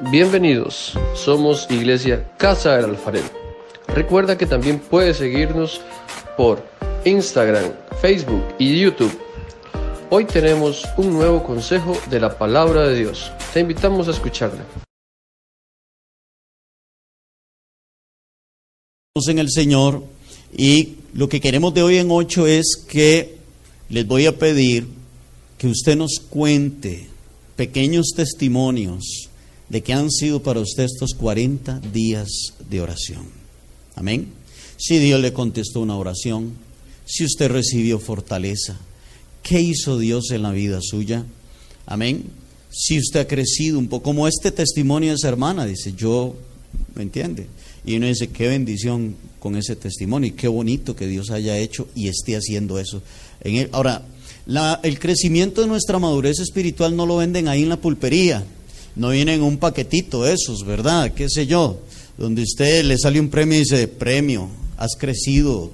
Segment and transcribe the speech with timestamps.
[0.00, 3.28] Bienvenidos, somos Iglesia Casa del Alfarero.
[3.88, 5.80] Recuerda que también puedes seguirnos
[6.36, 6.64] por
[7.04, 9.16] Instagram, Facebook y YouTube.
[10.10, 13.30] Hoy tenemos un nuevo consejo de la palabra de Dios.
[13.52, 14.64] Te invitamos a escucharla.
[19.28, 20.02] en el Señor
[20.56, 23.36] y lo que queremos de hoy en ocho es que
[23.88, 24.88] les voy a pedir
[25.58, 27.08] que usted nos cuente
[27.54, 29.30] pequeños testimonios
[29.72, 32.28] de que han sido para usted estos 40 días
[32.68, 33.24] de oración.
[33.96, 34.28] Amén.
[34.76, 36.52] Si Dios le contestó una oración,
[37.06, 38.76] si usted recibió fortaleza,
[39.42, 41.24] ¿qué hizo Dios en la vida suya?
[41.86, 42.24] Amén.
[42.70, 46.36] Si usted ha crecido un poco, como este testimonio de esa hermana, dice, yo,
[46.94, 47.46] ¿me entiende?
[47.86, 51.88] Y uno dice, qué bendición con ese testimonio y qué bonito que Dios haya hecho
[51.94, 53.02] y esté haciendo eso.
[53.40, 54.04] En ahora,
[54.82, 58.44] el crecimiento de nuestra madurez espiritual no lo venden ahí en la pulpería,
[58.96, 61.12] no vienen en un paquetito esos, ¿verdad?
[61.14, 61.80] ¿Qué sé yo?
[62.18, 65.70] Donde usted le sale un premio y dice, premio, has crecido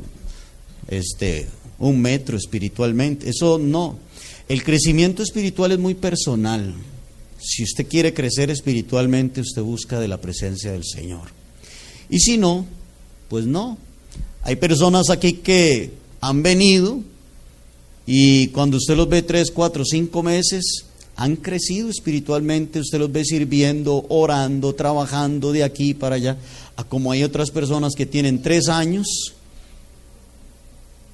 [0.88, 1.46] este,
[1.78, 3.28] un metro espiritualmente.
[3.28, 3.98] Eso no.
[4.48, 6.74] El crecimiento espiritual es muy personal.
[7.40, 11.28] Si usted quiere crecer espiritualmente, usted busca de la presencia del Señor.
[12.10, 12.66] Y si no,
[13.28, 13.78] pues no.
[14.42, 17.00] Hay personas aquí que han venido
[18.06, 20.86] y cuando usted los ve tres, cuatro, cinco meses,
[21.18, 26.36] han crecido espiritualmente, usted los ve sirviendo, orando, trabajando de aquí para allá,
[26.76, 29.34] a como hay otras personas que tienen tres años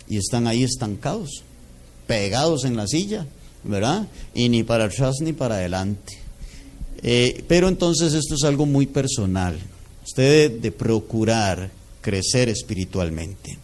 [0.07, 1.43] y están ahí estancados,
[2.07, 3.27] pegados en la silla,
[3.63, 4.07] ¿verdad?
[4.35, 6.19] Y ni para atrás ni para adelante.
[7.03, 9.59] Eh, pero entonces esto es algo muy personal.
[10.05, 11.71] Usted de procurar
[12.03, 13.57] crecer espiritualmente.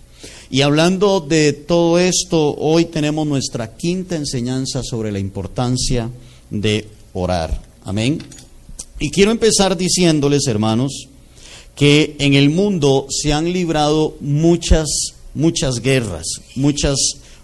[0.50, 6.08] Y hablando de todo esto, hoy tenemos nuestra quinta enseñanza sobre la importancia
[6.50, 7.62] de orar.
[7.84, 8.18] Amén.
[8.98, 11.08] Y quiero empezar diciéndoles, hermanos,
[11.74, 14.88] que en el mundo se han librado muchas,
[15.34, 16.98] muchas guerras, muchas,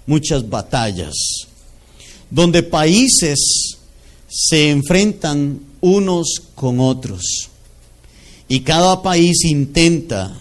[0.07, 1.15] muchas batallas,
[2.31, 3.79] donde países
[4.29, 7.49] se enfrentan unos con otros.
[8.49, 10.41] Y cada país intenta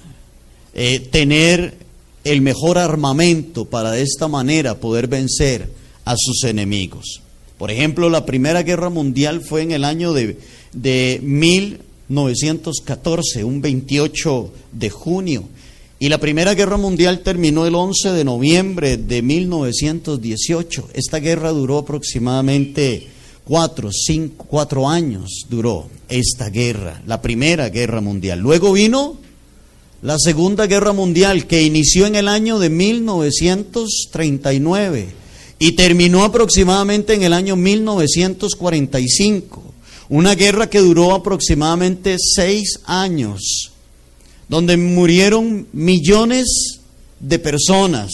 [0.74, 1.78] eh, tener
[2.26, 5.72] el mejor armamento para de esta manera poder vencer
[6.04, 7.22] a sus enemigos.
[7.66, 10.38] Por ejemplo, la Primera Guerra Mundial fue en el año de,
[10.72, 15.46] de 1914, un 28 de junio.
[15.98, 20.90] Y la Primera Guerra Mundial terminó el 11 de noviembre de 1918.
[20.94, 23.08] Esta guerra duró aproximadamente
[23.44, 28.42] cuatro, cinco, cuatro años duró esta guerra, la Primera Guerra Mundial.
[28.42, 29.18] Luego vino
[30.04, 35.25] la Segunda Guerra Mundial que inició en el año de 1939
[35.66, 39.64] y terminó aproximadamente en el año 1945.
[40.10, 43.72] Una guerra que duró aproximadamente seis años,
[44.48, 46.82] donde murieron millones
[47.20, 48.12] de personas.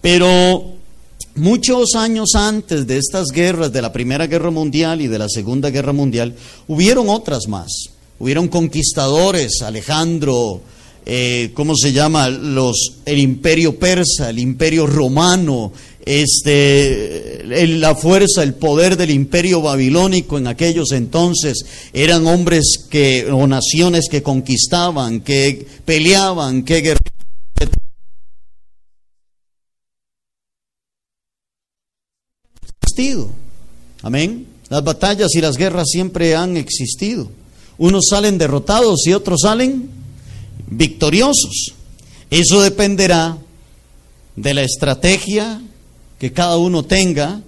[0.00, 0.76] Pero
[1.34, 5.68] muchos años antes de estas guerras, de la Primera Guerra Mundial y de la Segunda
[5.68, 6.36] Guerra Mundial,
[6.68, 7.70] hubieron otras más.
[8.18, 10.62] Hubieron conquistadores, Alejandro,
[11.08, 12.28] eh, ¿cómo se llama?
[12.28, 15.72] Los, el imperio persa, el imperio romano,
[16.06, 23.46] este, la fuerza, el poder del imperio babilónico en aquellos entonces eran hombres que, o
[23.46, 27.16] naciones que conquistaban, que peleaban, que guerreaban.
[34.02, 34.46] Amén.
[34.68, 37.28] Las batallas y las guerras siempre han existido.
[37.76, 39.90] Unos salen derrotados y otros salen
[40.68, 41.74] victoriosos.
[42.30, 43.36] Eso dependerá
[44.36, 45.60] de la estrategia
[46.18, 47.42] que cada uno tenga,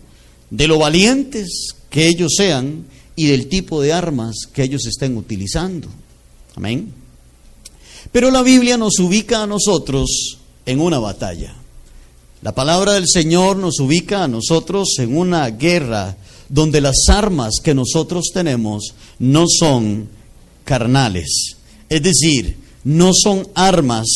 [0.50, 2.86] de lo valientes que ellos sean
[3.16, 5.88] y del tipo de armas que ellos estén utilizando.
[6.54, 6.92] Amén.
[8.12, 11.54] Pero la Biblia nos ubica a nosotros en una batalla.
[12.42, 16.16] La palabra del Señor nos ubica a nosotros en una guerra
[16.48, 20.08] donde las armas que nosotros tenemos no son
[20.64, 21.56] carnales.
[21.88, 24.06] Es decir, no son armas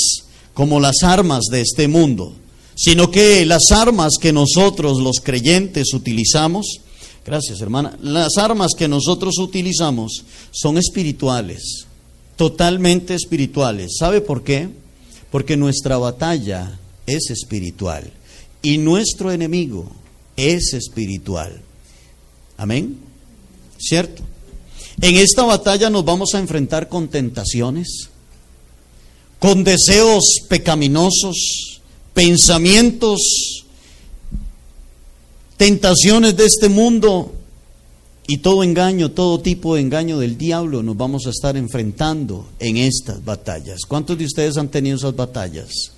[0.55, 2.35] como las armas de este mundo,
[2.83, 6.81] sino que las armas que nosotros los creyentes utilizamos,
[7.25, 11.87] gracias hermana, las armas que nosotros utilizamos son espirituales,
[12.35, 13.93] totalmente espirituales.
[13.97, 14.69] ¿Sabe por qué?
[15.31, 16.77] Porque nuestra batalla
[17.07, 18.11] es espiritual
[18.63, 19.89] y nuestro enemigo
[20.37, 21.61] es espiritual.
[22.57, 22.99] Amén.
[23.79, 24.25] ¿Cierto?
[25.01, 28.09] En esta batalla nos vamos a enfrentar con tentaciones,
[29.39, 31.72] con deseos pecaminosos,
[32.15, 33.65] pensamientos,
[35.57, 37.33] tentaciones de este mundo
[38.27, 42.77] Y todo engaño, todo tipo de engaño del diablo nos vamos a estar enfrentando en
[42.77, 43.81] estas batallas.
[43.87, 45.93] ¿Cuántos de ustedes han tenido esas batallas?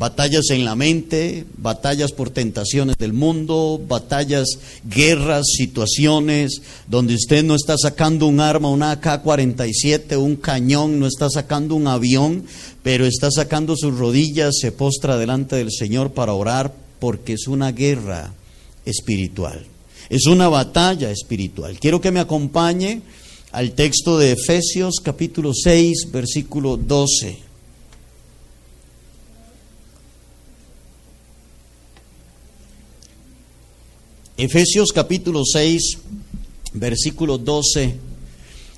[0.00, 4.48] Batallas en la mente, batallas por tentaciones del mundo, batallas,
[4.82, 11.28] guerras, situaciones donde usted no está sacando un arma, una AK-47, un cañón, no está
[11.28, 12.44] sacando un avión,
[12.82, 17.70] pero está sacando sus rodillas, se postra delante del Señor para orar porque es una
[17.70, 18.32] guerra
[18.86, 19.66] espiritual.
[20.08, 21.78] Es una batalla espiritual.
[21.78, 23.02] Quiero que me acompañe
[23.52, 27.49] al texto de Efesios capítulo 6, versículo 12.
[34.42, 35.98] Efesios capítulo 6,
[36.72, 37.94] versículo 12,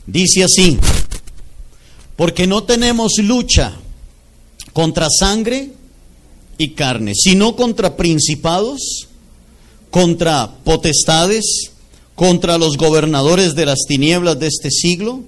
[0.08, 0.76] dice así,
[2.16, 3.72] porque no tenemos lucha
[4.72, 5.70] contra sangre
[6.58, 9.06] y carne, sino contra principados,
[9.92, 11.70] contra potestades,
[12.16, 15.20] contra los gobernadores de las tinieblas de este siglo,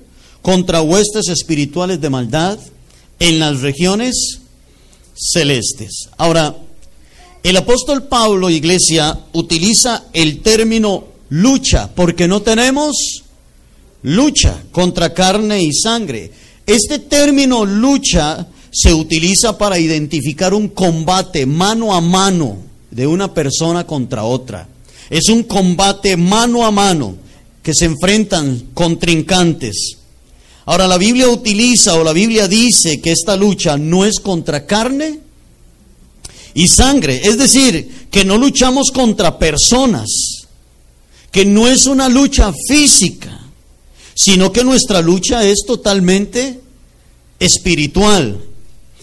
[0.43, 2.59] contra huestes espirituales de maldad
[3.21, 4.41] en las regiones
[5.15, 6.09] celestes.
[6.19, 6.57] Ahora,
[7.45, 13.23] el apóstol Pablo, iglesia, utiliza el término lucha, porque no tenemos
[14.03, 16.33] lucha contra carne y sangre.
[16.67, 22.57] Este término lucha se utiliza para identificar un combate mano a mano
[22.91, 24.67] de una persona contra otra.
[25.11, 27.15] Es un combate mano a mano
[27.63, 29.99] que se enfrentan contrincantes.
[30.65, 35.24] Ahora la Biblia utiliza o la Biblia dice que esta lucha no es contra carne
[36.55, 40.09] y sangre, es decir, que no luchamos contra personas,
[41.31, 43.41] que no es una lucha física,
[44.15, 46.61] sino que nuestra lucha es totalmente
[47.41, 48.41] espiritual.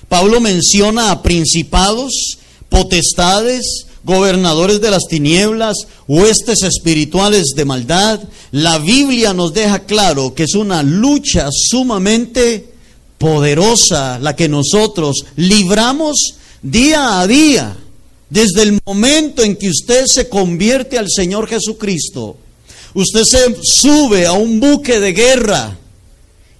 [0.07, 2.37] Pablo menciona a principados,
[2.69, 5.75] potestades, gobernadores de las tinieblas,
[6.07, 8.21] huestes espirituales de maldad.
[8.51, 12.71] La Biblia nos deja claro que es una lucha sumamente
[13.17, 17.77] poderosa la que nosotros libramos día a día.
[18.29, 22.37] Desde el momento en que usted se convierte al Señor Jesucristo,
[22.93, 25.77] usted se sube a un buque de guerra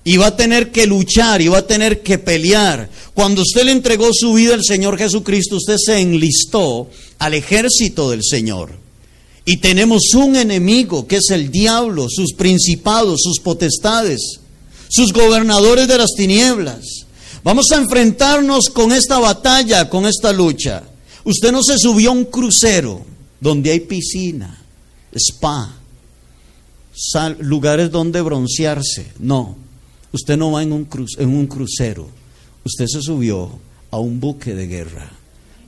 [0.03, 2.89] y va a tener que luchar y va a tener que pelear.
[3.13, 6.89] Cuando usted le entregó su vida al Señor Jesucristo, usted se enlistó
[7.19, 8.71] al ejército del Señor.
[9.45, 14.39] Y tenemos un enemigo que es el diablo, sus principados, sus potestades,
[14.89, 17.05] sus gobernadores de las tinieblas.
[17.43, 20.83] Vamos a enfrentarnos con esta batalla, con esta lucha.
[21.23, 23.03] Usted no se subió a un crucero
[23.39, 24.61] donde hay piscina,
[25.11, 25.75] spa,
[27.39, 29.11] lugares donde broncearse.
[29.19, 29.55] No,
[30.11, 32.07] usted no va en un, en un crucero.
[32.63, 33.59] Usted se subió
[33.89, 35.11] a un buque de guerra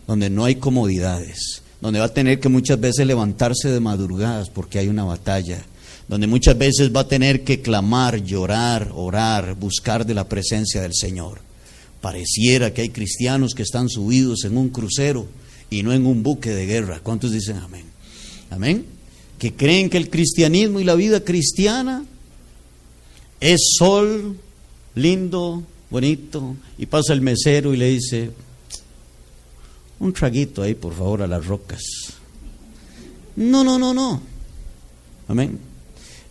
[0.05, 4.77] donde no hay comodidades, donde va a tener que muchas veces levantarse de madrugadas porque
[4.77, 5.63] hay una batalla,
[6.07, 10.93] donde muchas veces va a tener que clamar, llorar, orar, buscar de la presencia del
[10.93, 11.52] Señor.
[12.03, 15.25] Pareciera que hay cristianos que están subidos en un crucero
[15.69, 16.99] y no en un buque de guerra.
[17.01, 17.85] ¿Cuántos dicen amén?
[18.49, 18.85] Amén.
[19.39, 22.03] Que creen que el cristianismo y la vida cristiana
[23.39, 24.37] es sol,
[24.95, 28.31] lindo, bonito, y pasa el mesero y le dice,
[30.01, 31.83] un traguito ahí, por favor, a las rocas.
[33.37, 34.21] No, no, no, no.
[35.29, 35.57] Amén.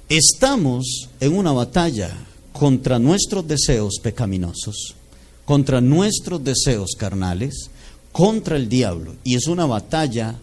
[0.07, 2.15] Estamos en una batalla
[2.53, 4.97] contra nuestros deseos pecaminosos,
[5.45, 7.71] contra nuestros deseos carnales,
[8.13, 9.15] contra el diablo.
[9.25, 10.39] Y es una batalla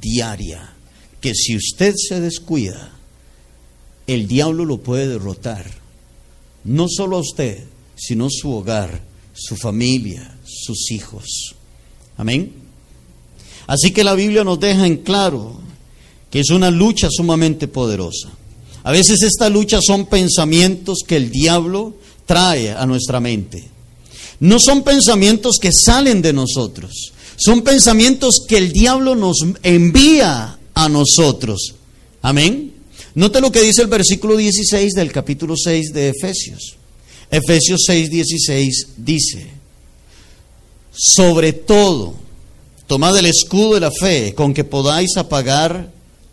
[0.00, 0.72] diaria,
[1.20, 2.92] que si usted se descuida,
[4.06, 5.66] el diablo lo puede derrotar.
[6.64, 7.64] No solo a usted,
[7.96, 9.02] sino su hogar,
[9.34, 11.54] su familia, sus hijos.
[12.16, 12.52] Amén.
[13.66, 15.60] Así que la Biblia nos deja en claro
[16.30, 18.30] que es una lucha sumamente poderosa.
[18.82, 21.94] A veces esta lucha son pensamientos que el diablo
[22.26, 23.68] trae a nuestra mente.
[24.40, 30.88] No son pensamientos que salen de nosotros, son pensamientos que el diablo nos envía a
[30.88, 31.74] nosotros.
[32.22, 32.72] Amén.
[33.14, 36.76] Note lo que dice el versículo 16 del capítulo 6 de Efesios.
[37.30, 39.46] Efesios 6, 16 dice,
[40.92, 42.14] sobre todo,
[42.90, 45.92] Tomad el escudo de la fe con que podáis apagar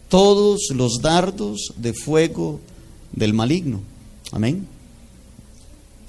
[0.09, 2.59] todos los dardos de fuego
[3.11, 3.79] del maligno.
[4.31, 4.67] Amén.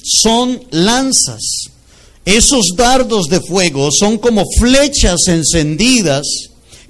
[0.02, 1.42] Son lanzas.
[2.28, 6.26] Esos dardos de fuego son como flechas encendidas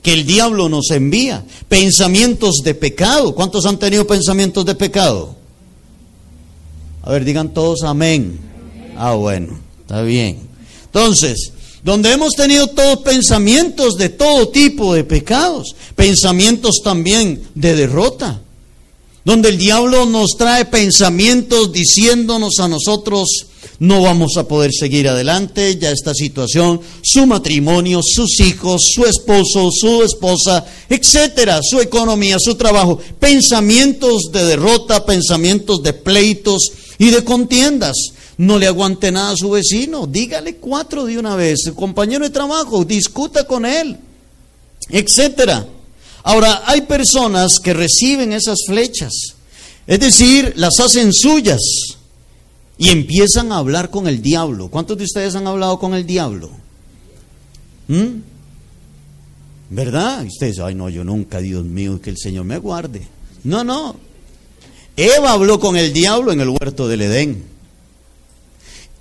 [0.02, 1.45] que el diablo nos envía.
[1.68, 3.37] Pensamientos de pecado.
[3.37, 5.37] ¿Cuántos han tenido pensamientos de pecado?
[7.02, 8.37] A ver, digan todos amén.
[8.97, 10.40] Ah, bueno, está bien.
[10.87, 11.52] Entonces,
[11.85, 18.42] donde hemos tenido todos pensamientos de todo tipo de pecados, pensamientos también de derrota,
[19.25, 23.47] donde el diablo nos trae pensamientos diciéndonos a nosotros,
[23.80, 29.70] no vamos a poder seguir adelante, ya esta situación, su matrimonio, sus hijos, su esposo,
[29.73, 37.23] su esposa, etcétera, su economía, su trabajo, pensamientos de derrota, pensamientos de pleitos y de
[37.23, 37.97] contiendas.
[38.37, 42.85] No le aguante nada a su vecino, dígale cuatro de una vez, compañero de trabajo,
[42.85, 43.97] discuta con él,
[44.90, 45.66] etcétera.
[46.25, 49.12] Ahora, hay personas que reciben esas flechas,
[49.87, 51.61] es decir, las hacen suyas
[52.78, 54.68] y empiezan a hablar con el diablo.
[54.68, 56.50] ¿Cuántos de ustedes han hablado con el diablo?
[57.88, 58.20] ¿Mm?
[59.70, 60.25] ¿Verdad?
[60.25, 63.02] Y ustedes, ay no, yo nunca, Dios mío, que el Señor me guarde.
[63.44, 63.97] No, no.
[64.97, 67.44] Eva habló con el diablo en el huerto del Edén.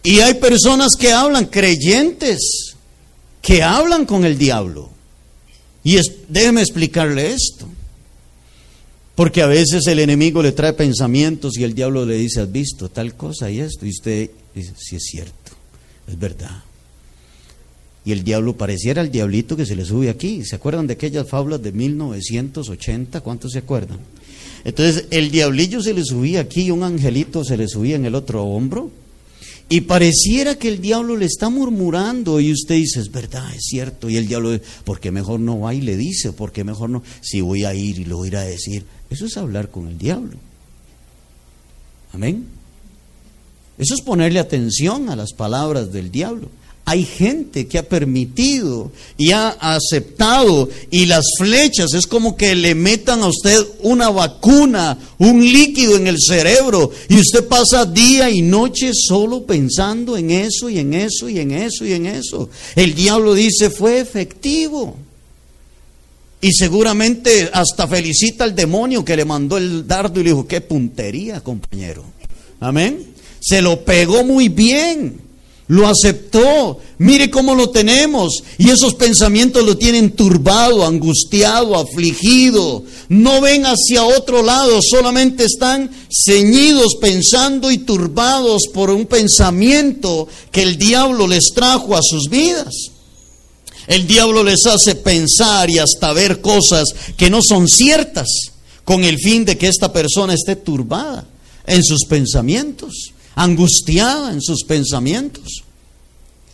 [0.03, 2.75] Y hay personas que hablan, creyentes,
[3.41, 4.89] que hablan con el diablo.
[5.83, 7.67] Y es, déjeme explicarle esto.
[9.17, 12.87] Porque a veces el enemigo le trae pensamientos y el diablo le dice, has visto
[12.89, 13.83] tal cosa y esto.
[13.87, 15.53] Y usted dice, sí es cierto,
[16.07, 16.61] es verdad.
[18.05, 20.45] Y el diablo pareciera el diablito que se le sube aquí.
[20.45, 23.21] ¿Se acuerdan de aquellas fábulas de 1980?
[23.21, 23.97] ¿Cuántos se acuerdan?
[24.63, 28.13] Entonces el diablillo se le subía aquí y un angelito se le subía en el
[28.13, 28.91] otro hombro.
[29.69, 34.09] Y pareciera que el diablo le está murmurando y usted dice, es verdad, es cierto.
[34.09, 36.31] Y el diablo, dice, ¿por qué mejor no va y le dice?
[36.31, 37.03] ¿Por qué mejor no?
[37.21, 38.85] Si voy a ir y lo voy a decir.
[39.09, 40.37] Eso es hablar con el diablo.
[42.13, 42.47] Amén.
[43.77, 46.49] Eso es ponerle atención a las palabras del diablo.
[46.89, 52.75] Hay gente que ha permitido y ha aceptado y las flechas es como que le
[52.75, 58.41] metan a usted una vacuna, un líquido en el cerebro y usted pasa día y
[58.41, 62.49] noche solo pensando en eso y en eso y en eso y en eso.
[62.73, 64.95] El diablo dice fue efectivo.
[66.39, 70.61] Y seguramente hasta felicita al demonio que le mandó el dardo y le dijo, qué
[70.61, 72.05] puntería, compañero.
[72.61, 73.07] Amén.
[73.41, 75.26] Se lo pegó muy bien.
[75.67, 76.79] Lo aceptó.
[76.97, 78.43] Mire cómo lo tenemos.
[78.57, 82.83] Y esos pensamientos lo tienen turbado, angustiado, afligido.
[83.09, 90.63] No ven hacia otro lado, solamente están ceñidos pensando y turbados por un pensamiento que
[90.63, 92.73] el diablo les trajo a sus vidas.
[93.87, 98.27] El diablo les hace pensar y hasta ver cosas que no son ciertas
[98.83, 101.25] con el fin de que esta persona esté turbada
[101.65, 105.63] en sus pensamientos, angustiada en sus pensamientos.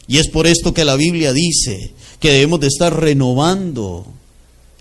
[0.08, 4.06] Y es por esto que la Biblia dice que debemos de estar renovando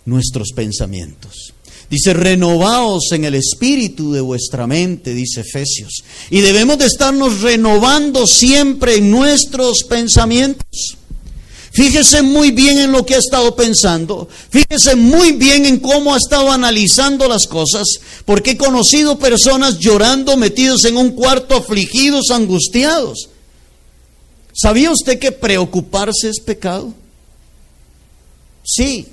[0.04, 1.54] nuestros pensamientos.
[1.88, 6.02] Dice, renovaos en el espíritu de vuestra mente, dice Efesios.
[6.30, 10.96] Y debemos de estarnos renovando siempre en nuestros pensamientos.
[11.72, 14.28] Fíjese muy bien en lo que ha estado pensando.
[14.50, 17.86] Fíjese muy bien en cómo ha estado analizando las cosas.
[18.26, 23.30] Porque he conocido personas llorando, metidos en un cuarto, afligidos, angustiados.
[24.52, 26.92] ¿Sabía usted que preocuparse es pecado?
[28.62, 29.06] Sí,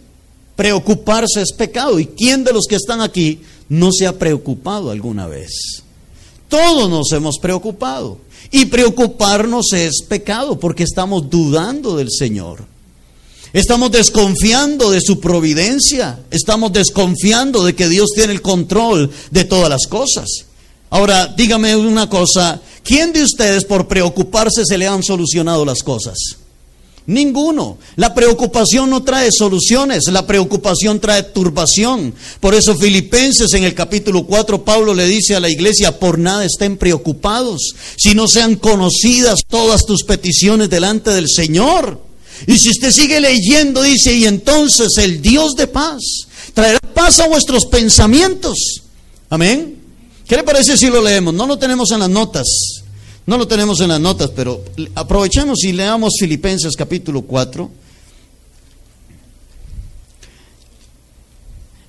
[0.57, 1.97] preocuparse es pecado.
[1.97, 3.39] ¿Y quién de los que están aquí
[3.69, 5.83] no se ha preocupado alguna vez?
[6.49, 8.17] Todos nos hemos preocupado.
[8.51, 12.65] Y preocuparnos es pecado porque estamos dudando del Señor.
[13.53, 16.19] Estamos desconfiando de su providencia.
[16.31, 20.27] Estamos desconfiando de que Dios tiene el control de todas las cosas.
[20.89, 22.61] Ahora, dígame una cosa.
[22.83, 26.17] ¿Quién de ustedes por preocuparse se le han solucionado las cosas?
[27.09, 27.79] Ninguno.
[27.95, 32.13] La preocupación no trae soluciones, la preocupación trae turbación.
[32.39, 36.45] Por eso Filipenses en el capítulo 4 Pablo le dice a la iglesia, por nada
[36.45, 41.99] estén preocupados, si no sean conocidas todas tus peticiones delante del Señor.
[42.45, 46.03] Y si usted sigue leyendo, dice, y entonces el Dios de paz
[46.53, 48.83] traerá paz a vuestros pensamientos.
[49.31, 49.79] Amén.
[50.27, 51.33] ¿Qué le parece si lo leemos?
[51.33, 52.83] No lo tenemos en las notas.
[53.29, 57.69] No lo tenemos en las notas, pero aprovechemos y leamos Filipenses capítulo 4.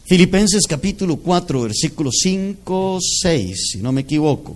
[0.04, 4.54] Filipenses capítulo 4, versículos 5, 6, si no me equivoco.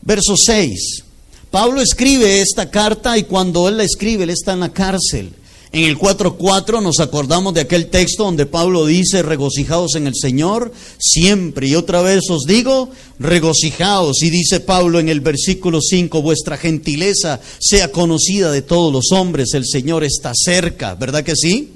[0.00, 1.04] Verso 6.
[1.50, 5.34] Pablo escribe esta carta y cuando él la escribe, él está en la cárcel.
[5.76, 10.72] En el 4.4 nos acordamos de aquel texto donde Pablo dice, regocijaos en el Señor
[10.98, 11.66] siempre.
[11.66, 14.22] Y otra vez os digo, regocijaos.
[14.22, 19.52] Y dice Pablo en el versículo 5, vuestra gentileza sea conocida de todos los hombres,
[19.52, 20.94] el Señor está cerca.
[20.94, 21.72] ¿Verdad que sí?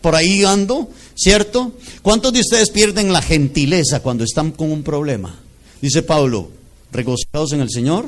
[0.00, 1.72] Por ahí ando, ¿cierto?
[2.00, 5.38] ¿Cuántos de ustedes pierden la gentileza cuando están con un problema?
[5.82, 6.48] Dice Pablo,
[6.90, 8.06] regocijaos en el Señor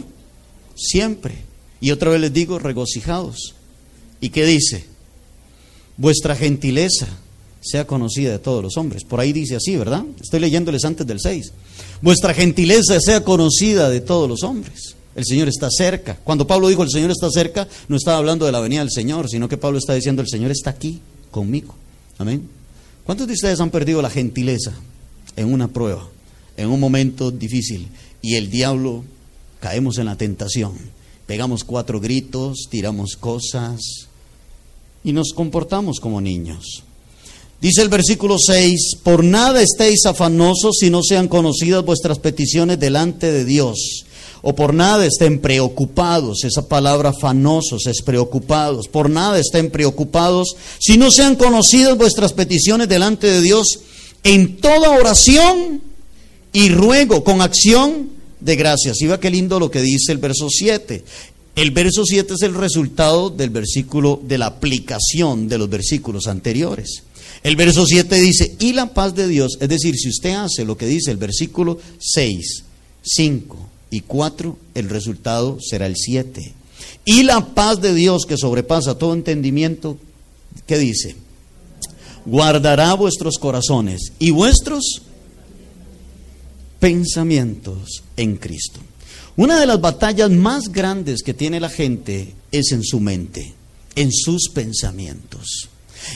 [0.75, 1.35] siempre.
[1.83, 3.55] Y otra vez les digo, regocijaos.
[4.23, 4.94] ¿Y qué dice?
[5.97, 7.09] Vuestra gentileza
[7.61, 9.05] sea conocida de todos los hombres.
[9.05, 10.05] Por ahí dice así, ¿verdad?
[10.21, 11.53] Estoy leyéndoles antes del 6.
[12.03, 14.97] Vuestra gentileza sea conocida de todos los hombres.
[15.17, 16.19] El Señor está cerca.
[16.25, 19.31] Cuando Pablo dijo el Señor está cerca, no estaba hablando de la venida del Señor,
[19.31, 21.75] sino que Pablo está diciendo el Señor está aquí conmigo.
[22.19, 22.49] Amén.
[23.05, 24.73] ¿Cuántos de ustedes han perdido la gentileza
[25.37, 26.07] en una prueba,
[26.57, 27.89] en un momento difícil?
[28.21, 29.05] Y el diablo
[29.61, 30.73] caemos en la tentación.
[31.27, 34.09] Pegamos cuatro gritos, tiramos cosas
[35.05, 36.83] y nos comportamos como niños.
[37.61, 43.31] Dice el versículo 6, por nada estéis afanosos si no sean conocidas vuestras peticiones delante
[43.33, 44.05] de Dios.
[44.43, 50.99] O por nada estén preocupados, esa palabra afanosos es preocupados, por nada estén preocupados si
[50.99, 53.79] no sean conocidas vuestras peticiones delante de Dios
[54.23, 55.81] en toda oración
[56.53, 59.01] y ruego con acción de gracias.
[59.01, 61.03] Y va qué lindo lo que dice el verso 7.
[61.55, 67.05] El verso 7 es el resultado del versículo, de la aplicación de los versículos anteriores.
[67.45, 70.77] El verso 7 dice, y la paz de Dios, es decir, si usted hace lo
[70.77, 72.65] que dice el versículo 6,
[73.03, 76.53] 5 y 4, el resultado será el 7.
[77.05, 79.99] Y la paz de Dios que sobrepasa todo entendimiento,
[80.67, 81.15] ¿qué dice?
[82.27, 85.03] Guardará vuestros corazones y vuestros
[86.81, 88.81] pensamientos en Cristo.
[89.37, 93.53] Una de las batallas más grandes que tiene la gente es en su mente,
[93.97, 95.69] en sus pensamientos.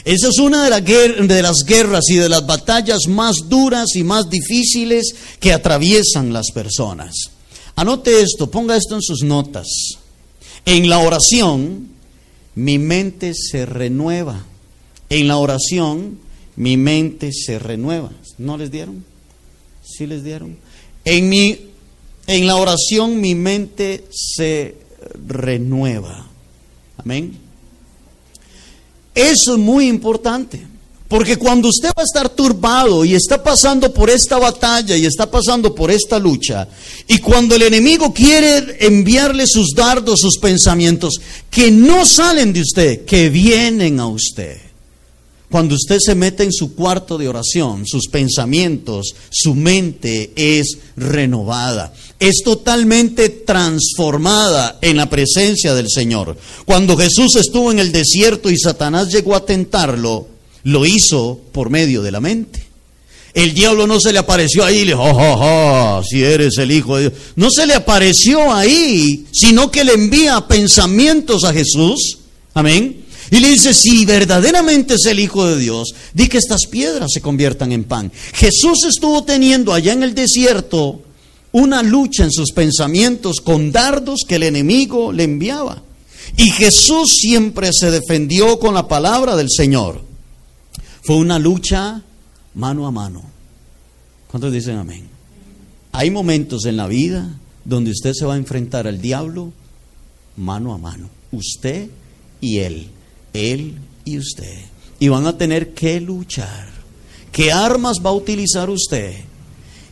[0.05, 5.15] Esa es una de, las guerras y de las batallas más duras y más difíciles
[5.41, 7.15] que atraviesan las personas.
[7.77, 9.67] Anote esto, ponga esto en sus notas.
[10.65, 11.89] En la oración,
[12.55, 14.45] mi mente se renueva.
[15.11, 16.19] En la oración,
[16.57, 18.11] mi mente se renueva.
[18.37, 19.05] ¿No les dieron?
[19.83, 20.59] ¿Sí les dieron?
[21.05, 21.68] En, mi,
[22.29, 24.77] en la oración, mi mente se
[25.27, 26.29] renueva.
[26.99, 27.37] Amén.
[29.15, 30.65] Eso es muy importante.
[31.09, 35.31] Porque cuando usted va a estar turbado y está pasando por esta batalla y está
[35.31, 36.69] pasando por esta lucha,
[37.07, 41.14] y cuando el enemigo quiere enviarle sus dardos, sus pensamientos,
[41.51, 44.59] que no salen de usted, que vienen a usted.
[45.51, 51.95] Cuando usted se mete en su cuarto de oración, sus pensamientos, su mente es renovada,
[52.18, 56.37] es totalmente transformada en la presencia del Señor.
[56.64, 60.26] Cuando Jesús estuvo en el desierto y Satanás llegó a tentarlo,
[60.64, 62.66] lo hizo por medio de la mente.
[63.35, 66.96] El diablo no se le apareció ahí y le dijo, oh, si eres el Hijo
[66.96, 67.12] de Dios.
[67.37, 72.18] No se le apareció ahí, sino que le envía pensamientos a Jesús.
[72.54, 77.11] Amén y le dice, si verdaderamente es el Hijo de Dios, di que estas piedras
[77.12, 78.11] se conviertan en pan.
[78.33, 81.02] Jesús estuvo teniendo allá en el desierto
[81.53, 85.83] una lucha en sus pensamientos con dardos que el enemigo le enviaba.
[86.37, 90.03] Y Jesús siempre se defendió con la palabra del Señor.
[91.03, 92.03] Fue una lucha
[92.55, 93.23] mano a mano.
[94.31, 95.09] ¿Cuántos dicen amén?
[95.93, 99.53] Hay momentos en la vida donde usted se va a enfrentar al diablo
[100.37, 101.09] mano a mano.
[101.33, 101.89] Usted
[102.41, 102.91] y él
[103.33, 104.65] él y usted.
[104.99, 106.69] Y van a tener que luchar.
[107.31, 109.15] ¿Qué armas va a utilizar usted?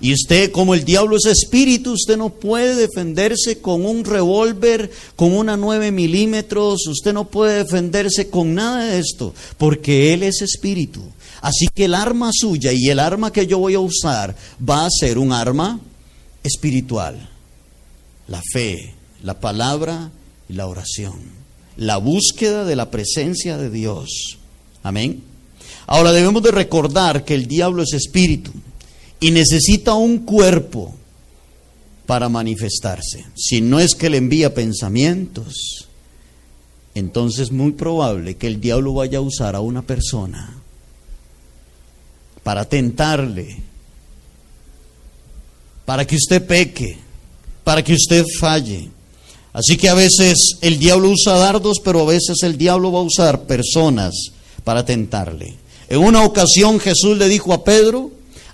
[0.01, 5.33] Y usted, como el diablo es espíritu, usted no puede defenderse con un revólver, con
[5.33, 11.03] una 9 milímetros, usted no puede defenderse con nada de esto, porque Él es espíritu.
[11.41, 14.37] Así que el arma suya y el arma que yo voy a usar
[14.69, 15.81] va a ser un arma
[16.43, 17.29] espiritual.
[18.29, 20.11] La fe, la palabra
[20.49, 24.39] y la oración la búsqueda de la presencia de Dios.
[24.83, 25.23] Amén.
[25.87, 28.51] Ahora debemos de recordar que el diablo es espíritu
[29.21, 30.95] y necesita un cuerpo
[32.07, 33.25] para manifestarse.
[33.35, 35.89] Si no es que le envía pensamientos,
[36.95, 40.63] entonces es muy probable que el diablo vaya a usar a una persona
[42.43, 43.57] para tentarle,
[45.85, 46.99] para que usted peque,
[47.65, 48.89] para que usted falle.
[49.53, 53.03] Así que a veces el diablo usa dardos, pero a veces el diablo va a
[53.03, 54.15] usar personas
[54.65, 55.55] para tentarle.
[55.89, 58.11] En una ocasión Jesús le dijo a Pedro,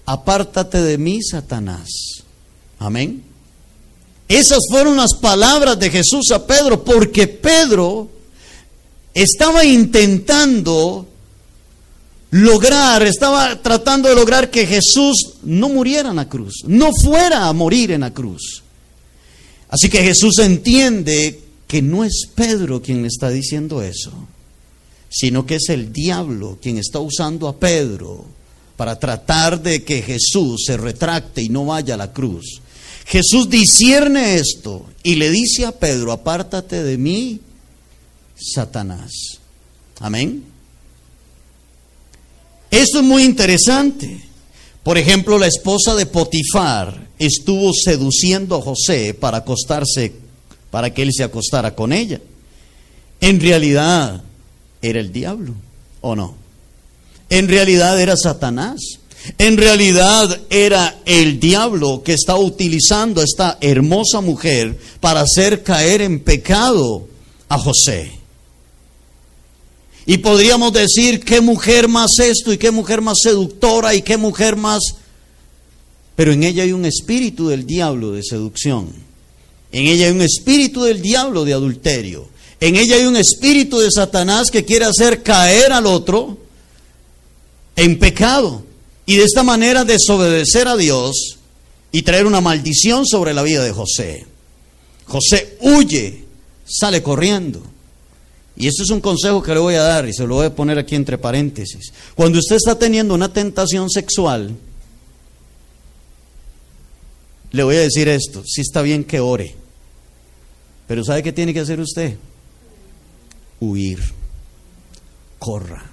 [0.07, 1.89] apártate de mí, Satanás.
[2.79, 3.23] Amén.
[4.29, 8.09] Esas fueron las palabras de Jesús a Pedro, porque Pedro
[9.15, 11.07] estaba intentando
[12.31, 17.53] lograr, estaba tratando de lograr que Jesús no muriera en la cruz, no fuera a
[17.53, 18.63] morir en la cruz.
[19.69, 24.13] Así que Jesús entiende que no es Pedro quien le está diciendo eso,
[25.11, 28.25] sino que es el diablo quien está usando a Pedro
[28.77, 32.61] para tratar de que Jesús se retracte y no vaya a la cruz.
[33.07, 37.41] Jesús discierne esto y le dice a Pedro, apártate de mí,
[38.37, 39.13] Satanás.
[40.01, 40.45] Amén.
[42.71, 44.25] Esto es muy interesante.
[44.83, 50.13] Por ejemplo, la esposa de Potifar estuvo seduciendo a José para acostarse,
[50.71, 52.21] para que él se acostara con ella.
[53.21, 54.23] En realidad
[54.81, 55.55] era el diablo,
[56.01, 56.42] ¿o no?
[57.33, 58.99] En realidad era Satanás.
[59.39, 66.03] En realidad era el diablo que estaba utilizando a esta hermosa mujer para hacer caer
[66.03, 67.09] en pecado
[67.49, 68.13] a José.
[70.05, 74.57] Y podríamos decir, qué mujer más esto y qué mujer más seductora y qué mujer
[74.57, 74.83] más...
[76.15, 78.93] Pero en ella hay un espíritu del diablo de seducción.
[79.71, 82.29] En ella hay un espíritu del diablo de adulterio.
[82.61, 86.42] En ella hay un espíritu de Satanás que quiere hacer caer al otro
[87.83, 88.63] en pecado.
[89.07, 91.39] Y de esta manera desobedecer a Dios
[91.91, 94.27] y traer una maldición sobre la vida de José.
[95.07, 96.25] José huye,
[96.65, 97.61] sale corriendo.
[98.57, 100.55] Y esto es un consejo que le voy a dar y se lo voy a
[100.55, 101.93] poner aquí entre paréntesis.
[102.15, 104.55] Cuando usted está teniendo una tentación sexual,
[107.51, 109.57] le voy a decir esto, si está bien que ore,
[110.87, 112.17] pero ¿sabe qué tiene que hacer usted?
[113.59, 114.01] Huir,
[115.39, 115.91] corra,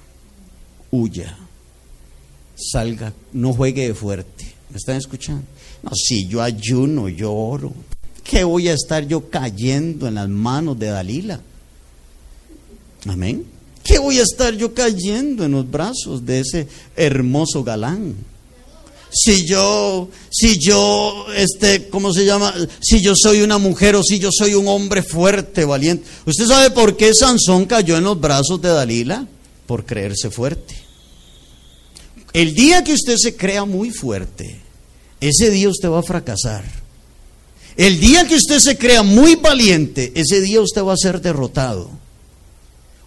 [0.91, 1.48] huya,
[2.59, 4.53] salga, no juegue de fuerte.
[4.69, 5.43] ¿Me están escuchando?
[5.81, 7.73] No, si yo ayuno, yo oro,
[8.23, 11.39] ¿qué voy a estar yo cayendo en las manos de Dalila?
[13.07, 13.45] Amén.
[13.83, 18.15] ¿Qué voy a estar yo cayendo en los brazos de ese hermoso galán?
[19.11, 22.53] Si yo, si yo, este, ¿cómo se llama?
[22.79, 26.05] Si yo soy una mujer o si yo soy un hombre fuerte, valiente.
[26.27, 29.27] ¿Usted sabe por qué Sansón cayó en los brazos de Dalila?
[29.65, 30.88] Por creerse fuerte.
[32.33, 34.59] El día que usted se crea muy fuerte,
[35.19, 36.63] ese día usted va a fracasar.
[37.75, 41.89] El día que usted se crea muy valiente, ese día usted va a ser derrotado.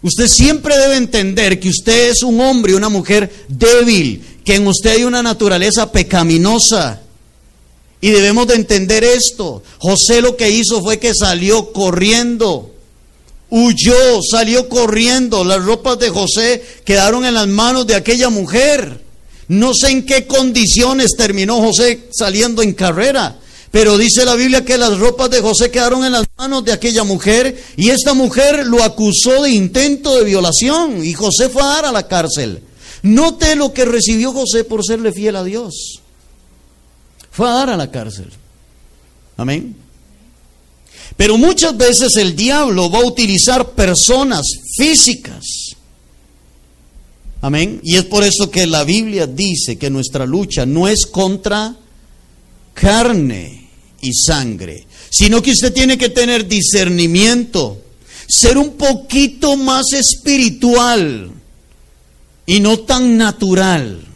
[0.01, 4.67] Usted siempre debe entender que usted es un hombre y una mujer débil, que en
[4.67, 7.01] usted hay una naturaleza pecaminosa.
[8.01, 9.63] Y debemos de entender esto.
[9.77, 12.73] José lo que hizo fue que salió corriendo.
[13.49, 15.45] Huyó, salió corriendo.
[15.45, 19.01] Las ropas de José quedaron en las manos de aquella mujer.
[19.47, 23.37] No sé en qué condiciones terminó José saliendo en carrera.
[23.71, 27.03] Pero dice la Biblia que las ropas de José quedaron en las manos de aquella
[27.03, 31.85] mujer y esta mujer lo acusó de intento de violación y José fue a dar
[31.85, 32.61] a la cárcel.
[33.01, 36.01] Note lo que recibió José por serle fiel a Dios.
[37.31, 38.29] Fue a dar a la cárcel.
[39.37, 39.75] Amén.
[41.17, 44.43] Pero muchas veces el diablo va a utilizar personas
[44.77, 45.43] físicas.
[47.43, 47.81] Amén.
[47.83, 51.75] Y es por eso que la Biblia dice que nuestra lucha no es contra
[52.73, 53.67] carne
[53.99, 57.81] y sangre, sino que usted tiene que tener discernimiento,
[58.29, 61.31] ser un poquito más espiritual
[62.45, 64.07] y no tan natural.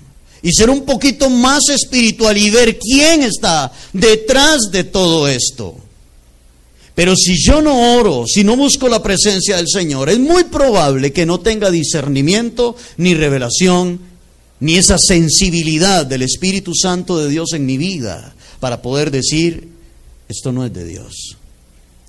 [0.42, 5.76] Y ser un poquito más espiritual y ver quién está detrás de todo esto.
[6.98, 11.14] Pero si yo no oro, si no busco la presencia del Señor, es muy probable
[11.14, 14.00] que no tenga discernimiento, ni revelación,
[14.60, 19.70] ni esa sensibilidad del Espíritu Santo de Dios en mi vida para poder decir,
[20.28, 21.38] esto no es de Dios,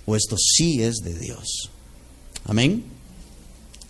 [0.07, 1.69] o esto sí es de Dios.
[2.47, 2.83] Amén.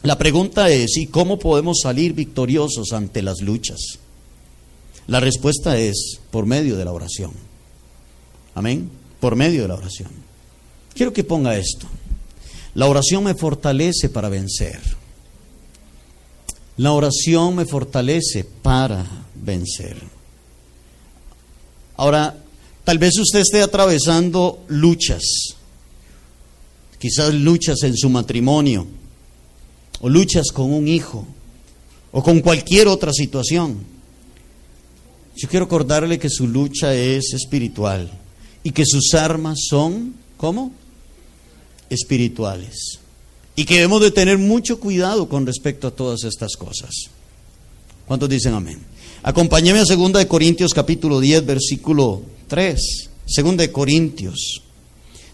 [0.02, 4.00] La pregunta es, ¿y cómo podemos salir victoriosos ante las luchas?
[5.06, 7.30] La respuesta es por medio de la oración.
[8.56, 8.90] Amén.
[9.20, 10.27] Por medio de la oración.
[10.98, 11.86] Quiero que ponga esto.
[12.74, 14.78] La oración me fortalece para vencer.
[16.76, 19.96] La oración me fortalece para vencer.
[21.96, 22.36] Ahora,
[22.88, 25.22] Tal vez usted esté atravesando luchas,
[26.98, 28.86] quizás luchas en su matrimonio,
[30.00, 31.26] o luchas con un hijo,
[32.12, 33.76] o con cualquier otra situación.
[35.36, 38.10] Yo quiero acordarle que su lucha es espiritual
[38.64, 40.72] y que sus armas son, ¿cómo?
[41.90, 43.00] Espirituales.
[43.56, 46.90] Y que debemos de tener mucho cuidado con respecto a todas estas cosas.
[48.06, 48.78] ¿Cuántos dicen amén?
[49.22, 53.08] Acompáñeme a 2 Corintios capítulo 10, versículo 3.
[53.26, 54.62] Segunda de Corintios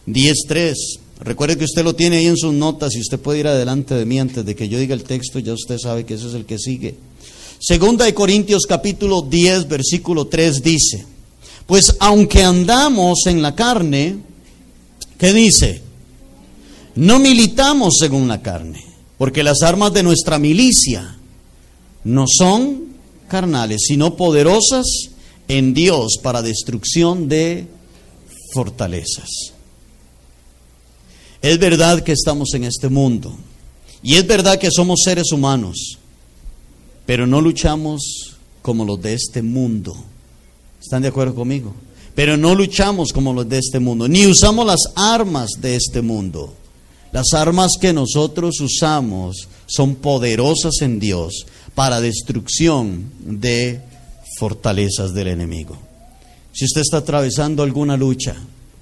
[0.06, 0.74] 10.3.
[1.20, 4.04] Recuerde que usted lo tiene ahí en sus notas y usted puede ir adelante de
[4.04, 6.44] mí antes de que yo diga el texto, ya usted sabe que ese es el
[6.44, 6.96] que sigue.
[7.60, 11.06] Segunda de Corintios capítulo 10, versículo 3 dice,
[11.66, 14.16] pues aunque andamos en la carne,
[15.16, 15.80] ¿qué dice?
[16.96, 18.84] No militamos según la carne,
[19.18, 21.16] porque las armas de nuestra milicia
[22.04, 22.94] no son
[23.28, 24.86] carnales, sino poderosas
[25.48, 27.66] en Dios para destrucción de
[28.52, 29.52] fortalezas.
[31.42, 33.36] Es verdad que estamos en este mundo
[34.02, 35.98] y es verdad que somos seres humanos,
[37.06, 39.94] pero no luchamos como los de este mundo.
[40.80, 41.74] ¿Están de acuerdo conmigo?
[42.14, 46.54] Pero no luchamos como los de este mundo, ni usamos las armas de este mundo.
[47.14, 53.80] Las armas que nosotros usamos son poderosas en Dios para destrucción de
[54.36, 55.78] fortalezas del enemigo.
[56.52, 58.34] Si usted está atravesando alguna lucha,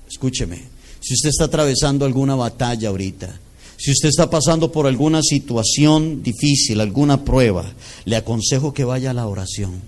[0.08, 0.62] escúcheme,
[0.98, 3.38] si usted está atravesando alguna batalla ahorita,
[3.76, 7.70] si usted está pasando por alguna situación difícil, alguna prueba,
[8.06, 9.82] le aconsejo que vaya a la oración.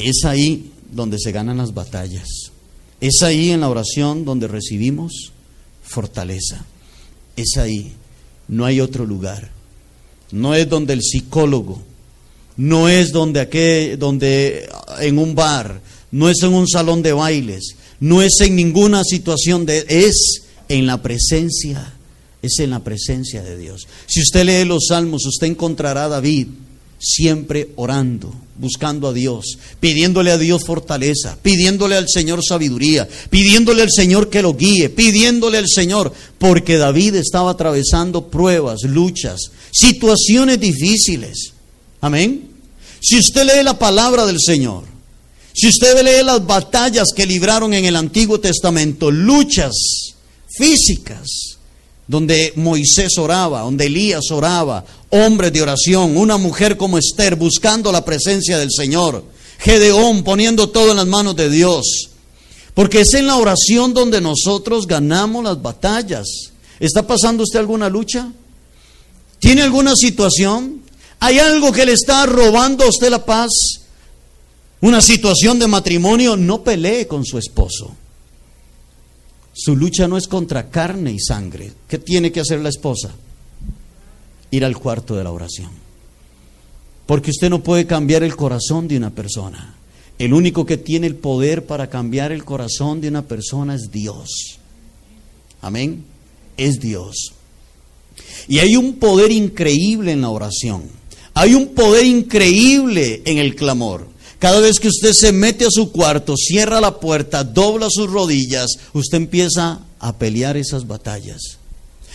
[0.00, 2.26] Es ahí donde se ganan las batallas.
[3.00, 5.32] Es ahí en la oración donde recibimos
[5.86, 6.64] fortaleza.
[7.36, 7.92] Es ahí.
[8.48, 9.50] No hay otro lugar.
[10.30, 11.80] No es donde el psicólogo,
[12.56, 14.68] no es donde, aquel, donde
[15.00, 19.66] en un bar, no es en un salón de bailes, no es en ninguna situación
[19.66, 21.94] de es en la presencia,
[22.42, 23.86] es en la presencia de Dios.
[24.06, 26.48] Si usted lee los salmos, usted encontrará a David
[26.98, 33.90] siempre orando, buscando a Dios, pidiéndole a Dios fortaleza, pidiéndole al Señor sabiduría, pidiéndole al
[33.90, 41.52] Señor que lo guíe, pidiéndole al Señor, porque David estaba atravesando pruebas, luchas, situaciones difíciles.
[42.00, 42.48] Amén.
[43.00, 44.84] Si usted lee la palabra del Señor,
[45.52, 49.74] si usted lee las batallas que libraron en el Antiguo Testamento, luchas
[50.48, 51.55] físicas,
[52.08, 58.04] donde Moisés oraba, donde Elías oraba, hombres de oración, una mujer como Esther buscando la
[58.04, 59.24] presencia del Señor,
[59.58, 62.10] Gedeón poniendo todo en las manos de Dios.
[62.74, 66.26] Porque es en la oración donde nosotros ganamos las batallas.
[66.78, 68.30] ¿Está pasando usted alguna lucha?
[69.38, 70.82] ¿Tiene alguna situación?
[71.18, 73.50] ¿Hay algo que le está robando a usted la paz?
[74.82, 76.36] ¿Una situación de matrimonio?
[76.36, 77.96] No pelee con su esposo.
[79.58, 81.72] Su lucha no es contra carne y sangre.
[81.88, 83.10] ¿Qué tiene que hacer la esposa?
[84.50, 85.70] Ir al cuarto de la oración.
[87.06, 89.74] Porque usted no puede cambiar el corazón de una persona.
[90.18, 94.58] El único que tiene el poder para cambiar el corazón de una persona es Dios.
[95.62, 96.04] Amén.
[96.58, 97.32] Es Dios.
[98.48, 100.82] Y hay un poder increíble en la oración.
[101.32, 104.06] Hay un poder increíble en el clamor.
[104.38, 108.70] Cada vez que usted se mete a su cuarto, cierra la puerta, dobla sus rodillas,
[108.92, 111.58] usted empieza a pelear esas batallas.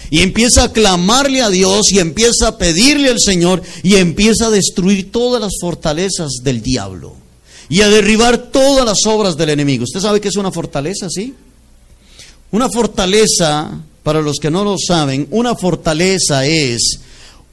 [0.10, 4.52] Y empieza a clamarle a Dios y empieza a pedirle al Señor y empieza a
[4.52, 7.16] destruir todas las fortalezas del diablo
[7.70, 9.84] y a derribar todas las obras del enemigo.
[9.84, 11.34] ¿Usted sabe que es una fortaleza, sí?
[12.52, 17.00] Una fortaleza, para los que no lo saben, una fortaleza es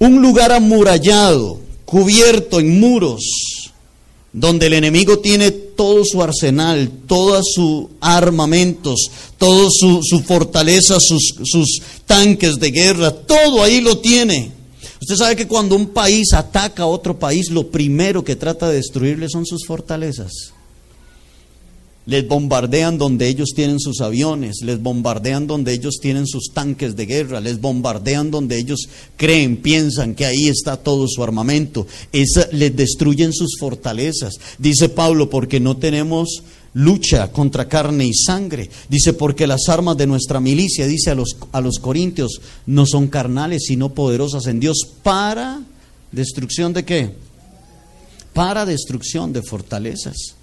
[0.01, 3.68] un lugar amurallado, cubierto en muros,
[4.33, 11.81] donde el enemigo tiene todo su arsenal, todos sus armamentos, toda su, fortaleza, sus, sus
[12.07, 14.53] tanques de guerra, todo ahí lo tiene.
[15.01, 18.77] Usted sabe que cuando un país ataca a otro país, lo primero que trata de
[18.77, 20.53] destruirle son sus fortalezas
[22.09, 27.05] les bombardean donde ellos tienen sus aviones, les bombardean donde ellos tienen sus tanques de
[27.05, 31.87] guerra, les bombardean donde ellos creen, piensan que ahí está todo su armamento.
[32.11, 34.37] Esa, les destruyen sus fortalezas.
[34.57, 36.43] Dice Pablo, porque no tenemos
[36.73, 38.71] lucha contra carne y sangre.
[38.89, 43.09] Dice, porque las armas de nuestra milicia, dice a los, a los corintios, no son
[43.09, 45.61] carnales, sino poderosas en Dios para
[46.11, 47.11] destrucción de qué?
[48.33, 50.38] Para destrucción de fortalezas.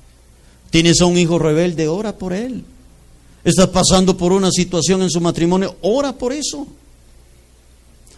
[0.76, 2.62] Tienes a un hijo rebelde, ora por él.
[3.46, 6.68] Estás pasando por una situación en su matrimonio, ora por eso.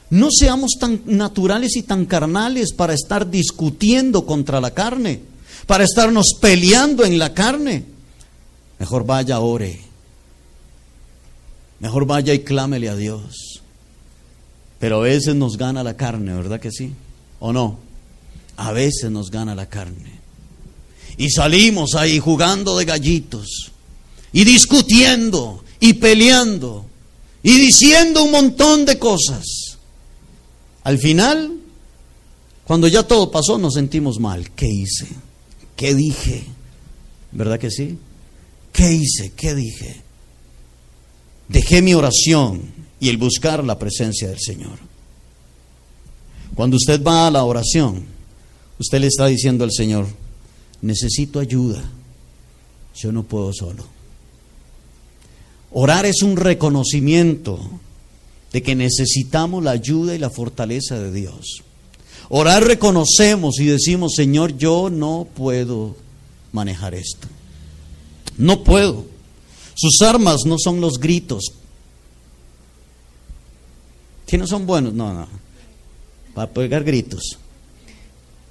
[0.10, 5.22] No seamos tan naturales y tan carnales para estar discutiendo contra la carne,
[5.68, 7.84] para estarnos peleando en la carne.
[8.80, 9.80] Mejor vaya, ore.
[11.80, 13.62] Mejor vaya y clámele a Dios.
[14.80, 16.92] Pero a veces nos gana la carne, ¿verdad que sí?
[17.40, 17.78] ¿O no?
[18.56, 20.17] A veces nos gana la carne.
[21.18, 23.72] Y salimos ahí jugando de gallitos
[24.32, 26.86] y discutiendo y peleando
[27.44, 29.46] y diciendo un montón de cosas.
[30.84, 31.54] Al final,
[32.66, 34.52] cuando ya todo pasó, nos sentimos mal.
[34.52, 35.08] ¿Qué hice?
[35.76, 36.44] ¿Qué dije?
[37.32, 37.98] ¿Verdad que sí?
[38.74, 39.32] ¿Qué hice?
[39.36, 40.02] ¿Qué dije?
[41.48, 42.62] Dejé mi oración
[43.00, 44.78] y el buscar la presencia del Señor.
[46.56, 48.06] Cuando usted va a la oración,
[48.80, 50.08] usted le está diciendo al Señor,
[50.82, 51.84] necesito ayuda,
[52.96, 53.86] yo no puedo solo.
[55.72, 57.60] Orar es un reconocimiento
[58.52, 61.64] de que necesitamos la ayuda y la fortaleza de Dios.
[62.30, 65.96] Orar reconocemos y decimos, Señor, yo no puedo
[66.52, 67.28] manejar esto.
[68.38, 69.06] No puedo.
[69.76, 71.52] Sus armas no son los gritos.
[74.26, 75.28] Que no son buenos, no, no.
[76.34, 77.38] Para pegar gritos.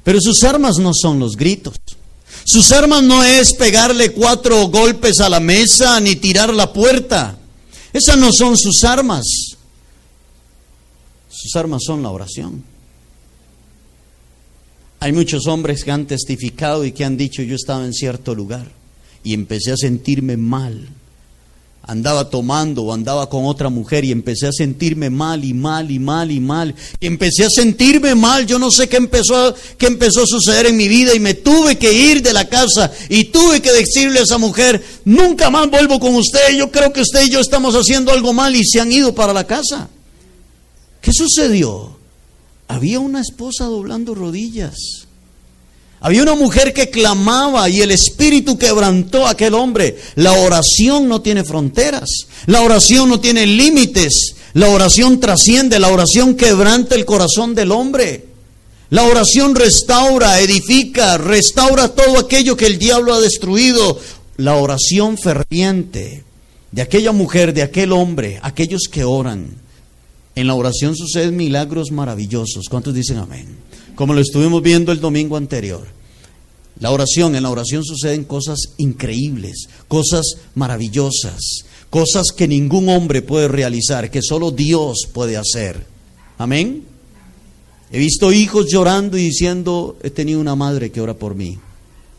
[0.05, 1.77] Pero sus armas no son los gritos.
[2.45, 7.39] Sus armas no es pegarle cuatro golpes a la mesa ni tirar la puerta.
[7.93, 9.25] Esas no son sus armas.
[11.29, 12.65] Sus armas son la oración.
[15.01, 18.71] Hay muchos hombres que han testificado y que han dicho yo estaba en cierto lugar
[19.23, 20.89] y empecé a sentirme mal
[21.87, 25.99] andaba tomando o andaba con otra mujer y empecé a sentirme mal y mal y
[25.99, 26.75] mal y mal.
[26.99, 30.77] Y empecé a sentirme mal, yo no sé qué empezó, qué empezó a suceder en
[30.77, 34.25] mi vida y me tuve que ir de la casa y tuve que decirle a
[34.25, 38.11] esa mujer, nunca más vuelvo con usted, yo creo que usted y yo estamos haciendo
[38.11, 39.88] algo mal y se han ido para la casa.
[41.01, 41.96] ¿Qué sucedió?
[42.68, 45.06] Había una esposa doblando rodillas
[46.07, 49.97] había una mujer que clamaba y el Espíritu quebrantó a aquel hombre.
[50.14, 56.37] La oración no tiene fronteras, la oración no tiene límites, la oración trasciende, la oración
[56.37, 58.25] quebranta el corazón del hombre.
[58.90, 63.99] La oración restaura, edifica, restaura todo aquello que el diablo ha destruido.
[64.37, 66.23] La oración ferviente
[66.71, 69.49] de aquella mujer, de aquel hombre, aquellos que oran.
[70.37, 72.69] En la oración suceden milagros maravillosos.
[72.69, 73.65] ¿Cuántos dicen amén?
[73.96, 75.85] Como lo estuvimos viendo el domingo anterior.
[76.78, 83.48] La oración, en la oración suceden cosas increíbles, cosas maravillosas, cosas que ningún hombre puede
[83.48, 85.85] realizar, que solo Dios puede hacer.
[86.38, 86.85] Amén.
[87.90, 91.59] He visto hijos llorando y diciendo, he tenido una madre que ora por mí,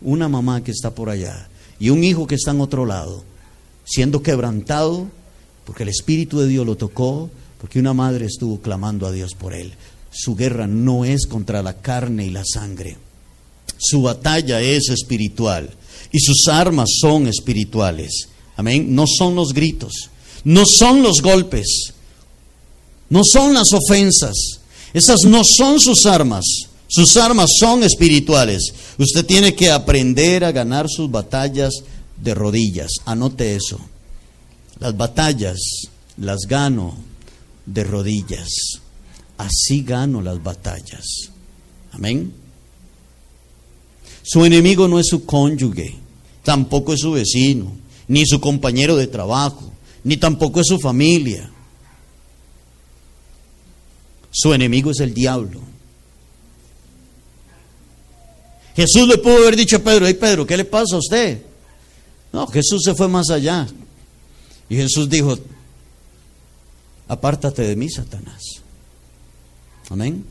[0.02, 1.48] una mamá que está por allá
[1.80, 3.24] y un hijo que está en otro lado,
[3.86, 5.08] siendo quebrantado
[5.68, 9.54] porque el Espíritu de Dios lo tocó, porque una madre estuvo clamando a Dios por
[9.54, 9.74] él.
[10.12, 12.98] Su guerra no es contra la carne y la sangre.
[13.78, 15.70] Su batalla es espiritual
[16.12, 18.30] y sus armas son espirituales.
[18.56, 18.96] Amén.
[18.96, 20.10] No son los gritos,
[20.44, 21.94] no son los golpes,
[23.10, 24.36] no son las ofensas.
[24.94, 26.46] Esas no son sus armas.
[26.88, 28.74] Sus armas son espirituales.
[28.98, 31.74] Usted tiene que aprender a ganar sus batallas
[32.16, 32.92] de rodillas.
[33.06, 33.78] Anote eso.
[34.80, 35.60] Las batallas
[36.18, 36.98] las gano
[37.66, 38.50] de rodillas
[39.38, 41.06] así gano las batallas.
[41.92, 42.34] Amén.
[44.24, 45.96] Su enemigo no es su cónyuge,
[46.44, 47.72] tampoco es su vecino,
[48.08, 49.72] ni su compañero de trabajo,
[50.04, 51.50] ni tampoco es su familia.
[54.32, 55.62] Su enemigo es el diablo.
[58.76, 61.42] Jesús le pudo haber dicho a Pedro, hey Pedro, ¿qué le pasa a usted?
[62.32, 63.68] No, Jesús se fue más allá.
[64.70, 65.40] Y Jesús dijo,
[67.08, 68.62] apártate de mí, Satanás.
[69.90, 70.26] Amén.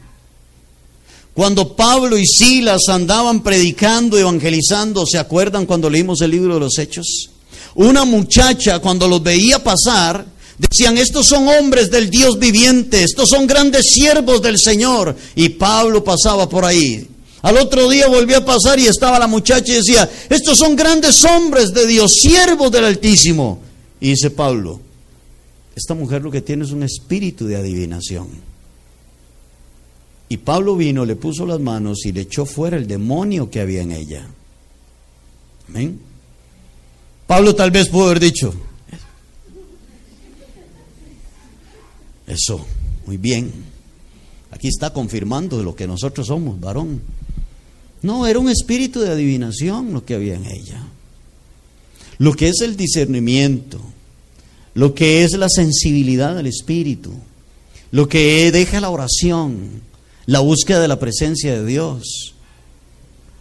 [1.35, 6.79] Cuando Pablo y Silas andaban predicando, evangelizando, ¿se acuerdan cuando leímos el libro de los
[6.79, 7.31] Hechos?
[7.75, 10.25] Una muchacha cuando los veía pasar,
[10.57, 15.14] decían, estos son hombres del Dios viviente, estos son grandes siervos del Señor.
[15.35, 17.07] Y Pablo pasaba por ahí.
[17.42, 21.23] Al otro día volvió a pasar y estaba la muchacha y decía, estos son grandes
[21.25, 23.61] hombres de Dios, siervos del Altísimo.
[24.01, 24.81] Y dice Pablo,
[25.75, 28.56] esta mujer lo que tiene es un espíritu de adivinación.
[30.29, 33.83] Y Pablo vino, le puso las manos y le echó fuera el demonio que había
[33.83, 34.27] en ella.
[35.69, 36.01] Amén.
[37.27, 38.55] Pablo tal vez pudo haber dicho,
[42.27, 42.65] eso,
[43.07, 43.53] muy bien.
[44.51, 47.01] Aquí está confirmando lo que nosotros somos, varón.
[48.03, 50.83] No, era un espíritu de adivinación lo que había en ella.
[52.19, 53.81] Lo que es el discernimiento,
[54.75, 57.12] lo que es la sensibilidad del espíritu,
[57.91, 59.83] lo que deja la oración,
[60.27, 62.35] la búsqueda de la presencia de Dios.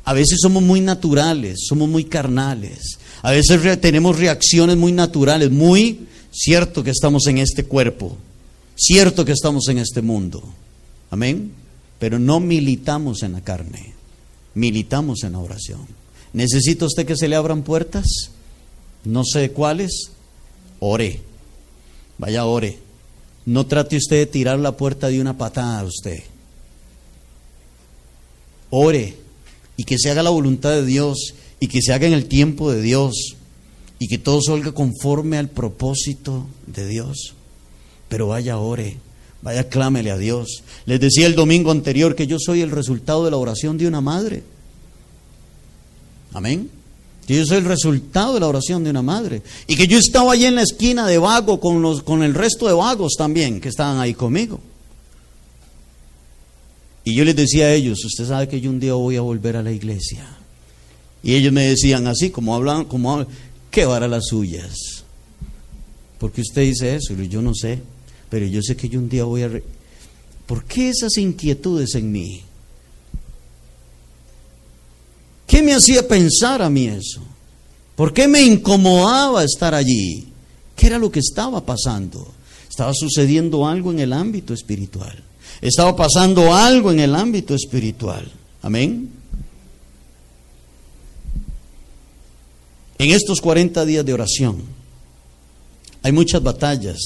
[0.06, 3.00] A veces somos muy naturales, somos muy carnales.
[3.24, 8.16] A veces tenemos reacciones muy naturales, muy cierto que estamos en este cuerpo,
[8.76, 10.44] cierto que estamos en este mundo.
[11.10, 11.52] Amén.
[11.98, 13.94] Pero no militamos en la carne,
[14.54, 15.88] militamos en la oración.
[16.34, 18.06] ¿Necesita usted que se le abran puertas?
[19.06, 20.12] No sé cuáles.
[20.80, 21.22] Ore.
[22.18, 22.78] Vaya, ore.
[23.46, 26.24] No trate usted de tirar la puerta de una patada a usted
[28.76, 29.16] ore
[29.78, 32.72] y que se haga la voluntad de Dios y que se haga en el tiempo
[32.72, 33.36] de Dios
[34.00, 37.34] y que todo salga conforme al propósito de Dios.
[38.10, 38.98] Pero vaya, ore,
[39.42, 40.64] vaya, clámele a Dios.
[40.86, 44.02] Les decía el domingo anterior que yo soy el resultado de la oración de una
[44.02, 44.44] madre.
[46.34, 46.70] Amén.
[47.26, 49.42] Que yo soy el resultado de la oración de una madre.
[49.68, 52.68] Y que yo estaba allí en la esquina de vago con, los, con el resto
[52.68, 54.60] de vagos también que estaban ahí conmigo.
[57.06, 59.56] Y yo les decía a ellos, usted sabe que yo un día voy a volver
[59.56, 60.28] a la iglesia.
[61.24, 63.28] Y ellos me decían así, como hablan, como hablan,
[63.70, 65.04] qué vara las suyas.
[66.20, 67.14] ¿Por qué usted dice eso?
[67.14, 67.80] Y yo no sé,
[68.28, 69.52] pero yo sé que yo un día voy a...
[70.48, 72.42] ¿Por qué esas inquietudes en mí?
[75.46, 77.22] ¿Qué me hacía pensar a mí eso?
[77.96, 80.28] ¿Por qué me incomodaba estar allí?
[80.76, 82.34] ¿Qué era lo que estaba pasando?
[82.68, 85.24] Estaba sucediendo algo en el ámbito espiritual.
[85.66, 88.32] Estaba pasando algo en el ámbito espiritual.
[88.62, 89.10] Amén.
[93.00, 94.62] En estos 40 días de oración
[96.04, 97.00] hay muchas batallas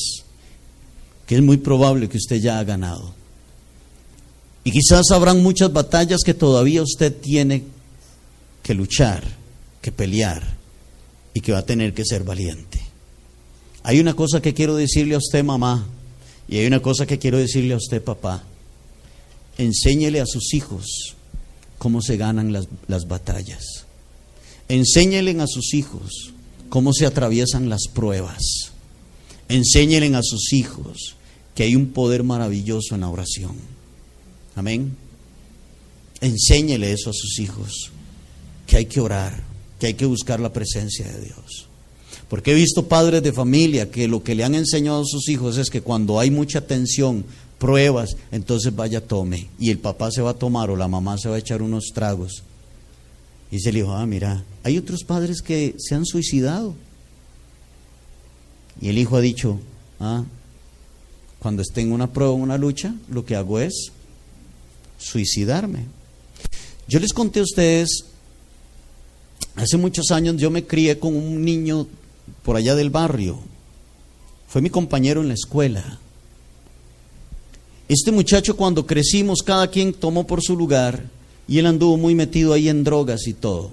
[1.25, 3.13] que es muy probable que usted ya ha ganado.
[4.65, 7.63] Y quizás habrán muchas batallas que todavía usted tiene
[8.61, 9.23] que luchar,
[9.81, 10.43] que pelear
[11.33, 12.81] y que va a tener que ser valiente.
[13.83, 15.87] Hay una cosa que quiero decirle a usted, mamá,
[16.49, 18.43] y hay una cosa que quiero decirle a usted, papá.
[19.59, 21.17] Enséñele a sus hijos
[21.77, 23.85] cómo se ganan las, las batallas.
[24.69, 26.31] Enséñelen a sus hijos
[26.69, 28.71] cómo se atraviesan las pruebas.
[29.49, 31.17] Enséñelen a sus hijos
[31.55, 33.57] que hay un poder maravilloso en la oración.
[34.55, 34.95] Amén.
[36.21, 37.91] Enséñele eso a sus hijos,
[38.65, 39.43] que hay que orar,
[39.77, 41.67] que hay que buscar la presencia de Dios.
[42.29, 45.57] Porque he visto padres de familia que lo que le han enseñado a sus hijos
[45.57, 47.25] es que cuando hay mucha tensión,
[47.59, 49.49] pruebas, entonces vaya tome.
[49.59, 51.91] Y el papá se va a tomar o la mamá se va a echar unos
[51.93, 52.43] tragos.
[53.51, 56.73] Y se le dijo, ah, mira, hay otros padres que se han suicidado.
[58.81, 59.59] Y el hijo ha dicho,
[59.99, 60.23] ah,
[61.39, 63.91] cuando esté en una prueba, una lucha, lo que hago es
[64.97, 65.85] suicidarme.
[66.87, 68.05] Yo les conté a ustedes,
[69.55, 71.87] hace muchos años yo me crié con un niño
[72.43, 73.39] por allá del barrio.
[74.47, 75.99] Fue mi compañero en la escuela.
[77.89, 81.09] Este muchacho cuando crecimos, cada quien tomó por su lugar
[81.47, 83.71] y él anduvo muy metido ahí en drogas y todo.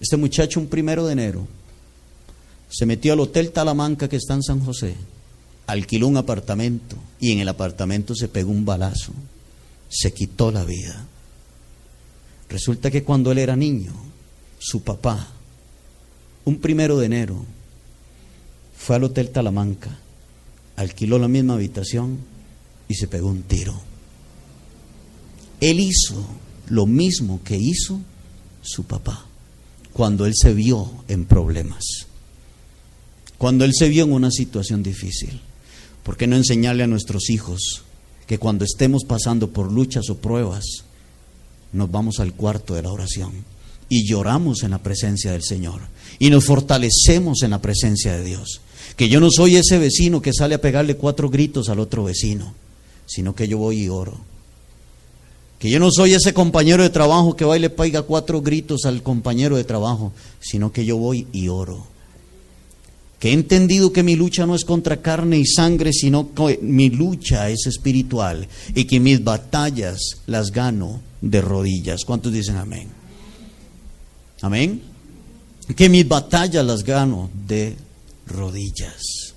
[0.00, 1.46] Este muchacho un primero de enero
[2.68, 4.96] se metió al Hotel Talamanca que está en San José,
[5.68, 9.12] alquiló un apartamento y en el apartamento se pegó un balazo,
[9.88, 11.06] se quitó la vida.
[12.48, 13.92] Resulta que cuando él era niño,
[14.58, 15.28] su papá
[16.44, 17.44] un primero de enero,
[18.76, 19.96] fue al Hotel Talamanca,
[20.74, 22.18] alquiló la misma habitación
[22.88, 23.80] y se pegó un tiro.
[25.60, 26.26] Él hizo
[26.68, 28.00] lo mismo que hizo
[28.62, 29.26] su papá
[29.92, 31.84] cuando él se vio en problemas,
[33.38, 35.40] cuando él se vio en una situación difícil.
[36.02, 37.82] ¿Por qué no enseñarle a nuestros hijos
[38.26, 40.64] que cuando estemos pasando por luchas o pruebas,
[41.72, 43.32] nos vamos al cuarto de la oración
[43.88, 45.82] y lloramos en la presencia del Señor
[46.18, 48.60] y nos fortalecemos en la presencia de Dios.
[48.96, 52.54] Que yo no soy ese vecino que sale a pegarle cuatro gritos al otro vecino,
[53.12, 54.16] sino que yo voy y oro.
[55.58, 58.84] Que yo no soy ese compañero de trabajo que va y le pega cuatro gritos
[58.86, 61.86] al compañero de trabajo, sino que yo voy y oro.
[63.18, 66.90] Que he entendido que mi lucha no es contra carne y sangre, sino que mi
[66.90, 72.04] lucha es espiritual y que mis batallas las gano de rodillas.
[72.04, 72.88] ¿Cuántos dicen amén?
[74.40, 74.82] Amén.
[75.76, 77.76] Que mis batallas las gano de
[78.26, 79.31] rodillas.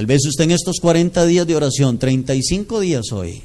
[0.00, 3.42] Tal vez usted en estos 40 días de oración, 35 días hoy,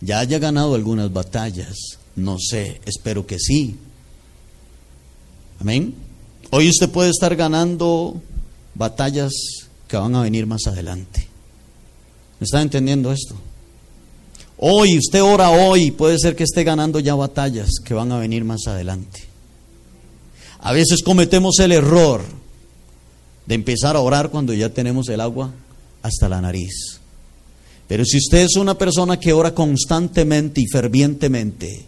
[0.00, 1.98] ya haya ganado algunas batallas.
[2.14, 3.74] No sé, espero que sí.
[5.58, 5.96] Amén.
[6.50, 8.22] Hoy usted puede estar ganando
[8.76, 9.32] batallas
[9.88, 11.26] que van a venir más adelante.
[12.38, 13.34] ¿Me está entendiendo esto?
[14.58, 18.44] Hoy, usted ora hoy, puede ser que esté ganando ya batallas que van a venir
[18.44, 19.24] más adelante.
[20.60, 22.22] A veces cometemos el error
[23.48, 25.50] de empezar a orar cuando ya tenemos el agua
[26.02, 27.00] hasta la nariz.
[27.88, 31.86] Pero si usted es una persona que ora constantemente y fervientemente,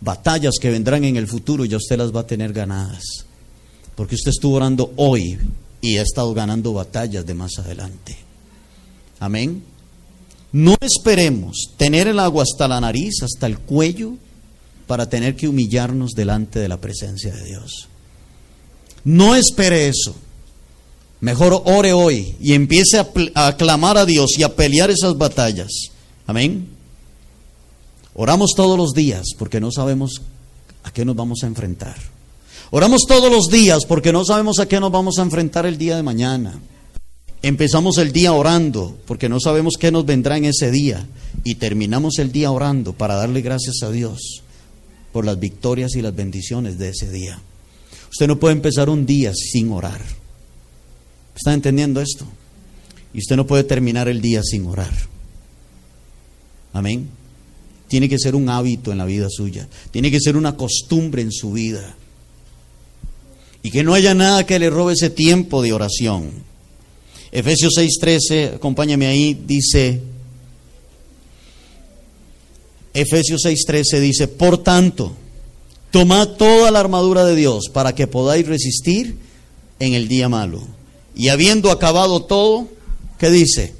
[0.00, 3.04] batallas que vendrán en el futuro ya usted las va a tener ganadas.
[3.94, 5.38] Porque usted estuvo orando hoy
[5.80, 8.16] y ha estado ganando batallas de más adelante.
[9.20, 9.62] Amén.
[10.50, 14.14] No esperemos tener el agua hasta la nariz, hasta el cuello,
[14.88, 17.88] para tener que humillarnos delante de la presencia de Dios.
[19.04, 20.16] No espere eso.
[21.20, 25.70] Mejor ore hoy y empiece a, a clamar a Dios y a pelear esas batallas.
[26.26, 26.68] Amén.
[28.14, 30.22] Oramos todos los días porque no sabemos
[30.82, 31.96] a qué nos vamos a enfrentar.
[32.70, 35.96] Oramos todos los días porque no sabemos a qué nos vamos a enfrentar el día
[35.96, 36.58] de mañana.
[37.42, 41.06] Empezamos el día orando porque no sabemos qué nos vendrá en ese día
[41.44, 44.42] y terminamos el día orando para darle gracias a Dios
[45.12, 47.40] por las victorias y las bendiciones de ese día.
[48.10, 50.00] Usted no puede empezar un día sin orar.
[51.36, 52.26] ¿Está entendiendo esto?
[53.12, 54.92] Y usted no puede terminar el día sin orar.
[56.72, 57.08] Amén.
[57.88, 59.68] Tiene que ser un hábito en la vida suya.
[59.90, 61.94] Tiene que ser una costumbre en su vida.
[63.62, 66.30] Y que no haya nada que le robe ese tiempo de oración.
[67.30, 70.00] Efesios 6:13, acompáñame ahí, dice,
[72.94, 75.14] Efesios 6:13 dice, por tanto,
[75.90, 79.16] Tomad toda la armadura de Dios para que podáis resistir
[79.78, 80.60] en el día malo.
[81.16, 82.68] Y habiendo acabado todo,
[83.18, 83.74] ¿qué dice?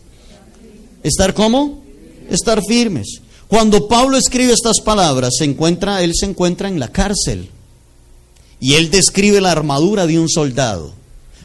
[1.03, 1.84] ¿Estar cómo?
[2.30, 3.20] Estar firmes.
[3.47, 7.51] Cuando Pablo escribe estas palabras, se encuentra, él se encuentra en la cárcel.
[8.59, 10.95] Y él describe la armadura de un soldado.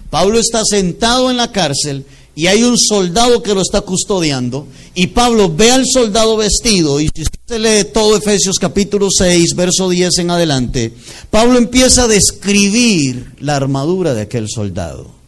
[0.10, 5.08] Pablo está sentado en la cárcel y hay un soldado que lo está custodiando y
[5.08, 10.20] Pablo ve al soldado vestido y si usted lee todo Efesios capítulo 6, verso 10
[10.20, 10.94] en adelante,
[11.30, 15.21] Pablo empieza a describir la armadura de aquel soldado.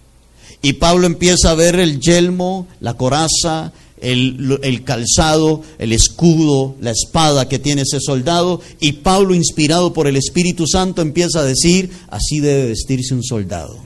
[0.63, 6.91] Y Pablo empieza a ver el yelmo, la coraza, el, el, calzado, el escudo, la
[6.91, 8.61] espada que tiene ese soldado.
[8.79, 13.77] Y Pablo, inspirado por el Espíritu Santo, empieza a decir, así debe vestirse un soldado.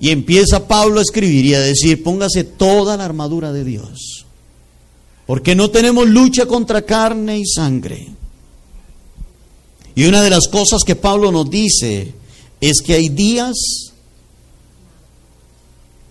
[0.00, 4.24] Y empieza Pablo a escribir y a decir, póngase toda la armadura de Dios.
[5.26, 8.08] Porque no tenemos lucha contra carne y sangre.
[9.94, 12.14] Y una de las cosas que Pablo nos dice
[12.62, 13.89] es que hay días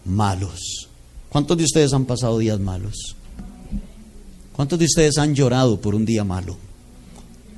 [0.10, 0.90] malos.
[1.30, 3.16] ¿Cuántos de ustedes han pasado días malos?
[4.54, 6.58] ¿Cuántos de ustedes han llorado por un día malo?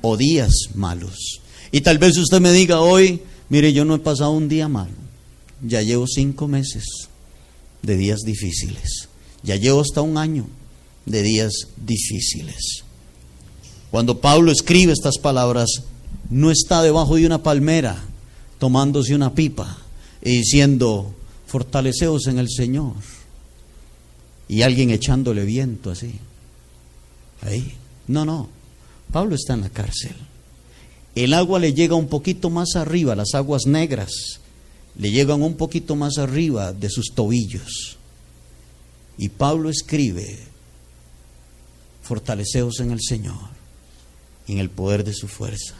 [0.02, 1.40] O días malos.
[1.72, 4.92] Y tal vez usted me diga hoy, mire, yo no he pasado un día malo.
[5.66, 6.84] Ya llevo cinco meses
[7.82, 9.08] de días difíciles.
[9.42, 10.46] Ya llevo hasta un año
[11.06, 12.84] de días difíciles.
[13.90, 15.82] Cuando Pablo escribe estas palabras,
[16.30, 18.02] no está debajo de una palmera
[18.58, 19.78] tomándose una pipa
[20.22, 21.14] y diciendo,
[21.52, 22.94] fortaleceos en el Señor.
[24.48, 26.14] Y alguien echándole viento así.
[27.42, 27.74] Ahí.
[28.08, 28.48] No, no.
[29.12, 30.16] Pablo está en la cárcel.
[31.14, 34.40] El agua le llega un poquito más arriba, las aguas negras
[34.98, 37.98] le llegan un poquito más arriba de sus tobillos.
[39.18, 40.38] Y Pablo escribe,
[42.02, 43.50] fortaleceos en el Señor,
[44.48, 45.74] en el poder de su fuerza.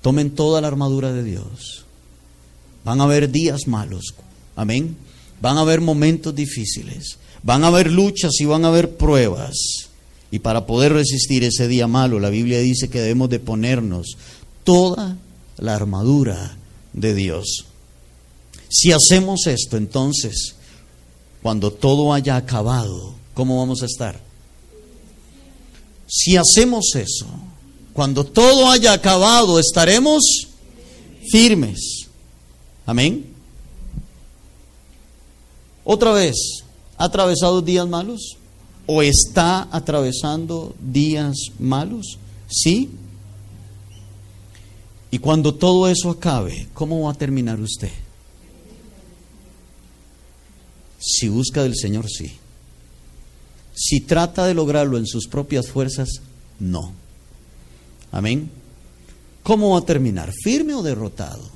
[0.00, 1.83] Tomen toda la armadura de Dios.
[2.84, 4.14] Van a haber días malos,
[4.56, 4.96] amén.
[5.40, 9.56] Van a haber momentos difíciles, van a haber luchas y van a haber pruebas.
[10.30, 14.16] Y para poder resistir ese día malo, la Biblia dice que debemos de ponernos
[14.64, 15.16] toda
[15.58, 16.56] la armadura
[16.92, 17.66] de Dios.
[18.68, 20.56] Si hacemos esto, entonces,
[21.42, 24.20] cuando todo haya acabado, ¿cómo vamos a estar?
[26.06, 27.26] Si hacemos eso,
[27.92, 30.48] cuando todo haya acabado, estaremos
[31.30, 32.03] firmes.
[32.86, 33.26] Amén.
[35.84, 36.34] Otra vez,
[36.96, 38.36] ¿ha atravesado días malos?
[38.86, 42.18] ¿O está atravesando días malos?
[42.48, 42.90] Sí.
[45.10, 47.90] Y cuando todo eso acabe, ¿cómo va a terminar usted?
[50.98, 52.32] Si busca del Señor, sí.
[53.74, 56.08] Si trata de lograrlo en sus propias fuerzas,
[56.58, 56.92] no.
[58.10, 58.50] Amén.
[59.42, 60.32] ¿Cómo va a terminar?
[60.42, 61.53] ¿Firme o derrotado?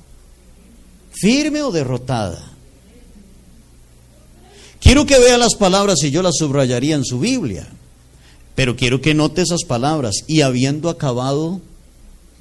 [1.19, 2.53] ¿Firme o derrotada?
[4.79, 7.67] Quiero que vea las palabras y yo las subrayaría en su Biblia,
[8.55, 11.59] pero quiero que note esas palabras y habiendo acabado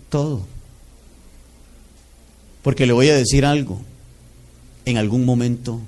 [0.09, 0.47] todo.
[2.63, 3.81] Porque le voy a decir algo.
[4.85, 5.81] En algún momento,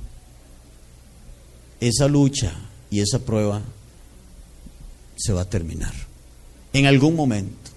[1.80, 2.52] esa lucha
[2.90, 3.62] y esa prueba
[5.16, 5.94] se va a terminar.
[6.72, 7.70] En algún momento.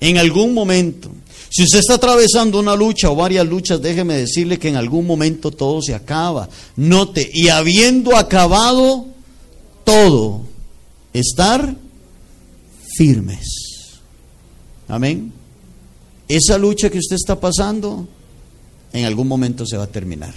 [0.00, 1.10] En algún momento.
[1.52, 5.50] Si usted está atravesando una lucha o varias luchas, déjeme decirle que en algún momento
[5.50, 6.48] todo se acaba.
[6.76, 9.04] Note, y habiendo acabado
[9.84, 10.40] todo,
[11.12, 11.76] estar
[12.96, 13.44] firmes.
[14.88, 15.30] Amén.
[16.26, 18.08] Esa lucha que usted está pasando,
[18.94, 20.32] en algún momento se va a terminar.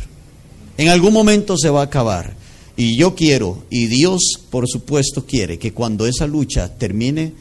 [0.78, 2.36] En algún momento se va a acabar.
[2.76, 7.32] Y yo quiero, y Dios por supuesto quiere, que cuando esa lucha termine,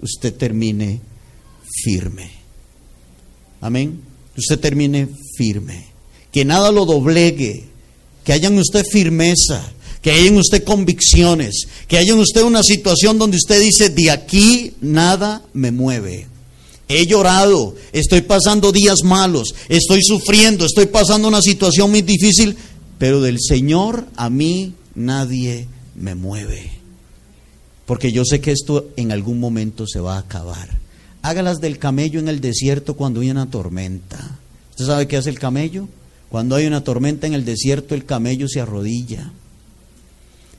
[0.00, 1.00] usted termine
[1.82, 2.41] firme.
[3.62, 4.02] Amén.
[4.36, 5.86] Usted termine firme.
[6.30, 7.64] Que nada lo doblegue.
[8.24, 9.72] Que haya en usted firmeza.
[10.02, 11.68] Que haya en usted convicciones.
[11.86, 16.26] Que haya en usted una situación donde usted dice, de aquí nada me mueve.
[16.88, 22.54] He llorado, estoy pasando días malos, estoy sufriendo, estoy pasando una situación muy difícil,
[22.98, 26.70] pero del Señor a mí nadie me mueve.
[27.86, 30.81] Porque yo sé que esto en algún momento se va a acabar.
[31.22, 34.38] Hágalas del camello en el desierto cuando hay una tormenta.
[34.70, 35.88] ¿Usted sabe qué hace el camello?
[36.28, 39.30] Cuando hay una tormenta en el desierto, el camello se arrodilla.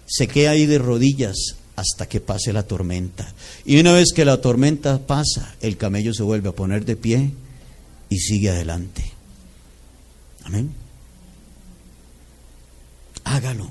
[0.06, 3.34] Se queda ahí de rodillas hasta que pase la tormenta.
[3.66, 7.32] Y una vez que la tormenta pasa, el camello se vuelve a poner de pie
[8.10, 9.04] y sigue adelante.
[10.46, 10.72] Amén.
[13.24, 13.70] Hágalo.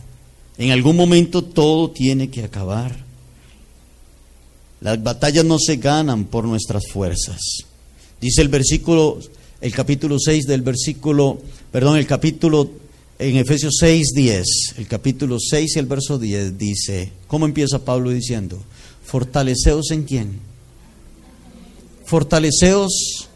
[0.58, 2.96] En algún momento todo tiene que acabar.
[4.82, 7.40] Las batallas no se ganan por nuestras fuerzas.
[8.20, 9.20] Dice el versículo,
[9.60, 12.68] el capítulo 6 del versículo, perdón, el capítulo
[13.18, 14.44] en Efesios 6, 10,
[14.78, 18.60] el capítulo 6 y el verso 10 dice, ¿cómo empieza Pablo diciendo?
[19.04, 20.40] Fortaleceos en quién?
[22.04, 23.28] Fortaleceos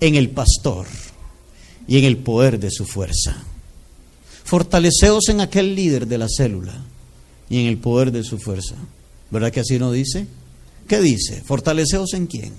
[0.00, 0.86] en el pastor
[1.88, 3.42] y en el poder de su fuerza.
[4.44, 6.84] Fortaleceos en aquel líder de la célula
[7.48, 8.74] y en el poder de su fuerza.
[9.30, 10.26] ¿Verdad que así no dice?
[10.90, 11.40] ¿Qué dice?
[11.46, 12.52] Fortaleceos en quién?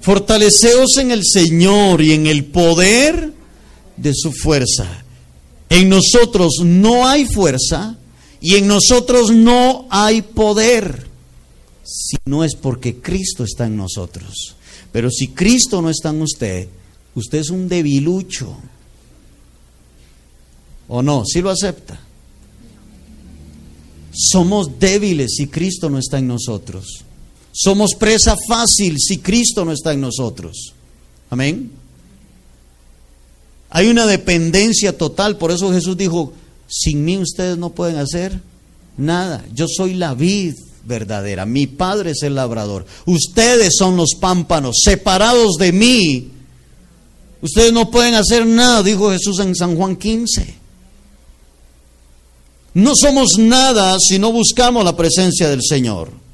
[0.00, 3.32] Fortaleceos en el Señor y en el poder
[3.96, 5.04] de su fuerza.
[5.68, 7.98] En nosotros no hay fuerza
[8.40, 11.06] y en nosotros no hay poder,
[11.84, 14.56] si no es porque Cristo está en nosotros.
[14.90, 16.68] Pero si Cristo no está en usted,
[17.14, 18.56] usted es un debilucho.
[20.88, 21.24] ¿O no?
[21.24, 22.00] ¿Sí lo acepta?
[24.12, 27.05] Somos débiles si Cristo no está en nosotros.
[27.58, 30.74] Somos presa fácil si Cristo no está en nosotros.
[31.30, 31.70] Amén.
[33.70, 36.34] Hay una dependencia total, por eso Jesús dijo,
[36.68, 38.42] sin mí ustedes no pueden hacer
[38.98, 39.42] nada.
[39.54, 40.54] Yo soy la vid
[40.84, 42.84] verdadera, mi Padre es el labrador.
[43.06, 46.28] Ustedes son los pámpanos, separados de mí.
[47.40, 50.54] Ustedes no pueden hacer nada, dijo Jesús en San Juan 15.
[52.74, 56.25] No somos nada si no buscamos la presencia del Señor.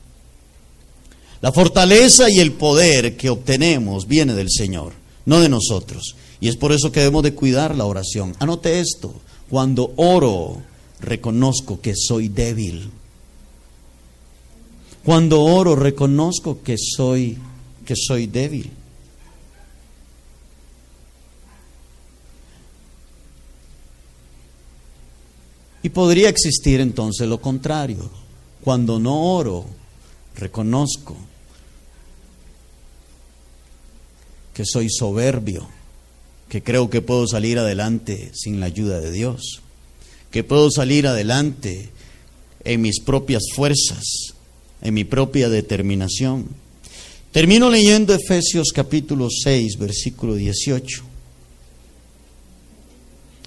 [1.42, 4.92] La fortaleza y el poder que obtenemos viene del Señor,
[5.26, 6.14] no de nosotros.
[6.40, 8.36] Y es por eso que debemos de cuidar la oración.
[8.38, 9.12] Anote esto,
[9.50, 10.62] cuando oro,
[11.00, 12.92] reconozco que soy débil.
[15.04, 17.36] Cuando oro, reconozco que soy
[17.84, 18.70] que soy débil.
[25.82, 28.08] Y podría existir entonces lo contrario.
[28.62, 29.66] Cuando no oro,
[30.36, 31.16] reconozco
[34.54, 35.68] que soy soberbio
[36.52, 39.62] que creo que puedo salir adelante sin la ayuda de Dios,
[40.30, 41.88] que puedo salir adelante
[42.62, 44.34] en mis propias fuerzas,
[44.82, 46.46] en mi propia determinación.
[47.30, 51.02] Termino leyendo Efesios capítulo 6, versículo 18.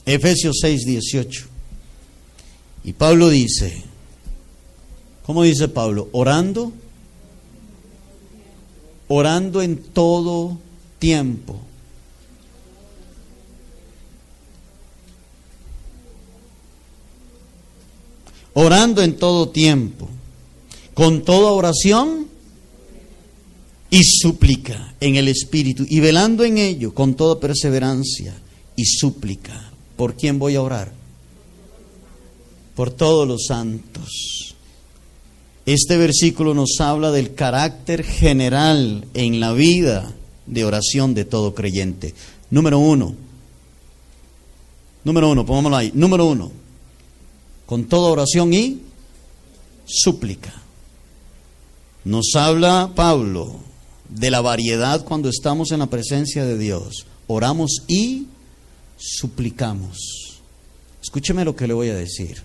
[0.07, 1.45] Efesios 6, 18.
[2.85, 3.83] Y Pablo dice,
[5.27, 6.09] ¿cómo dice Pablo?
[6.11, 6.73] Orando,
[9.07, 10.64] orando en todo
[11.05, 11.55] tiempo
[18.55, 20.09] orando en todo tiempo,
[20.95, 22.27] con toda oración
[23.91, 28.33] y súplica en el Espíritu, y velando en ello con toda perseverancia
[28.75, 29.71] y súplica.
[29.95, 30.91] ¿Por quién voy a orar?
[32.75, 34.55] Por todos los santos.
[35.65, 40.13] Este versículo nos habla del carácter general en la vida
[40.45, 42.13] de oración de todo creyente.
[42.49, 43.15] Número uno.
[45.03, 45.91] Número uno, pongámoslo ahí.
[45.93, 46.65] Número uno
[47.65, 48.81] con toda oración y
[49.85, 50.53] súplica.
[52.03, 53.59] Nos habla Pablo
[54.09, 57.07] de la variedad cuando estamos en la presencia de Dios.
[57.27, 58.27] Oramos y
[58.97, 59.97] suplicamos.
[61.01, 62.43] Escúcheme lo que le voy a decir.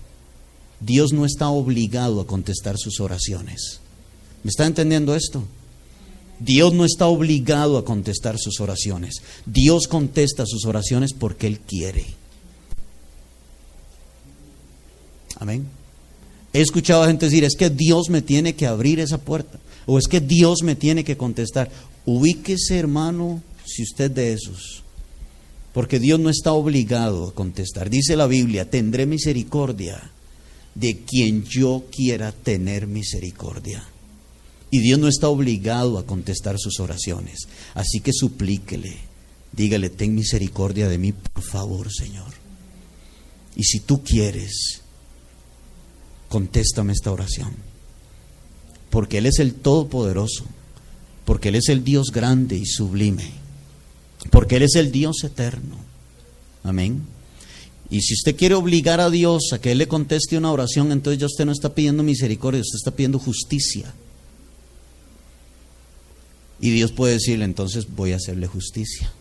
[0.79, 3.79] Dios no está obligado a contestar sus oraciones.
[4.43, 5.43] ¿Me está entendiendo esto?
[6.43, 9.21] Dios no está obligado a contestar sus oraciones.
[9.45, 12.05] Dios contesta sus oraciones porque Él quiere.
[15.39, 15.67] Amén.
[16.53, 19.59] He escuchado a gente decir, es que Dios me tiene que abrir esa puerta.
[19.85, 21.69] O es que Dios me tiene que contestar.
[22.05, 24.83] Ubíquese, hermano, si usted de esos.
[25.73, 27.89] Porque Dios no está obligado a contestar.
[27.89, 30.11] Dice la Biblia, tendré misericordia
[30.73, 33.83] de quien yo quiera tener misericordia.
[34.71, 37.47] Y Dios no está obligado a contestar sus oraciones.
[37.75, 38.97] Así que suplíquele.
[39.51, 42.31] Dígale, ten misericordia de mí, por favor, Señor.
[43.57, 44.81] Y si tú quieres,
[46.29, 47.53] contéstame esta oración.
[48.89, 50.45] Porque Él es el Todopoderoso,
[51.25, 53.29] porque Él es el Dios grande y sublime,
[54.29, 55.75] porque Él es el Dios eterno.
[56.63, 57.01] Amén.
[57.89, 61.19] Y si usted quiere obligar a Dios a que Él le conteste una oración, entonces
[61.19, 63.93] ya usted no está pidiendo misericordia, usted está pidiendo justicia.
[66.61, 69.11] Y Dios puede decirle, entonces voy a hacerle justicia.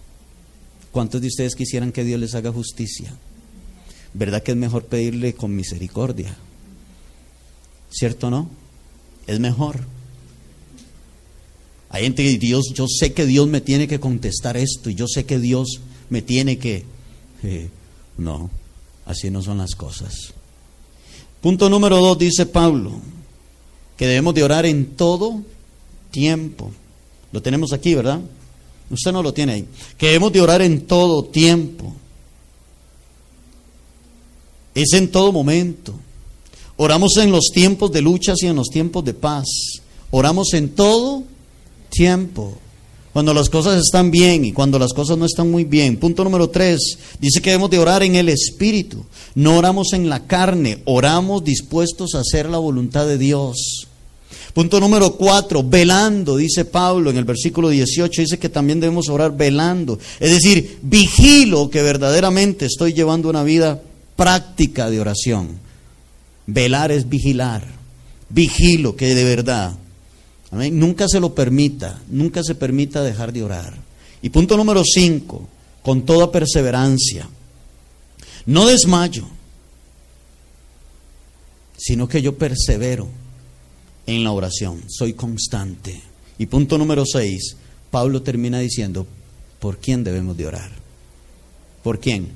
[0.93, 3.15] ¿Cuántos de ustedes quisieran que Dios les haga justicia?
[4.13, 6.37] ¿Verdad que es mejor pedirle con misericordia?
[7.91, 8.51] ¿Cierto o no?
[9.27, 9.81] Es mejor.
[11.89, 15.07] Hay gente que Dios, yo sé que Dios me tiene que contestar esto y yo
[15.09, 15.81] sé que Dios
[16.11, 16.85] me tiene que...
[17.43, 17.71] Eh,
[18.19, 18.51] no,
[19.07, 20.35] así no son las cosas.
[21.41, 23.01] Punto número dos dice Pablo,
[23.97, 25.43] que debemos de orar en todo
[26.11, 26.71] tiempo.
[27.33, 28.21] Lo tenemos aquí, ¿verdad?
[28.91, 29.67] Usted no lo tiene ahí.
[29.97, 31.93] Que hemos de orar en todo tiempo.
[34.75, 35.95] Es en todo momento.
[36.77, 39.47] Oramos en los tiempos de luchas y en los tiempos de paz.
[40.11, 41.23] Oramos en todo
[41.91, 42.57] tiempo.
[43.13, 45.97] Cuando las cosas están bien y cuando las cosas no están muy bien.
[45.99, 49.05] Punto número tres, dice que debemos de orar en el Espíritu.
[49.35, 53.89] No oramos en la carne, oramos dispuestos a hacer la voluntad de Dios.
[54.55, 59.37] Punto número cuatro, velando, dice Pablo en el versículo 18, dice que también debemos orar
[59.37, 59.99] velando.
[60.19, 63.81] Es decir, vigilo que verdaderamente estoy llevando una vida
[64.17, 65.59] práctica de oración.
[66.47, 67.65] Velar es vigilar.
[68.29, 69.75] Vigilo que de verdad
[70.53, 73.75] Nunca se lo permita, nunca se permita dejar de orar.
[74.21, 75.49] Y punto número cinco,
[75.83, 77.29] con toda perseverancia.
[78.47, 79.29] No desmayo,
[81.77, 83.09] sino que yo persevero
[84.11, 86.01] en la oración, soy constante.
[86.39, 87.57] Y punto número seis,
[87.91, 89.07] Pablo termina diciendo,
[89.61, 90.71] ¿por quién debemos de orar?
[91.83, 92.29] ¿Por quién?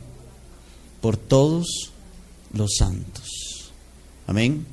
[1.00, 1.90] Por todos
[2.52, 3.72] los santos.
[4.26, 4.64] Amén.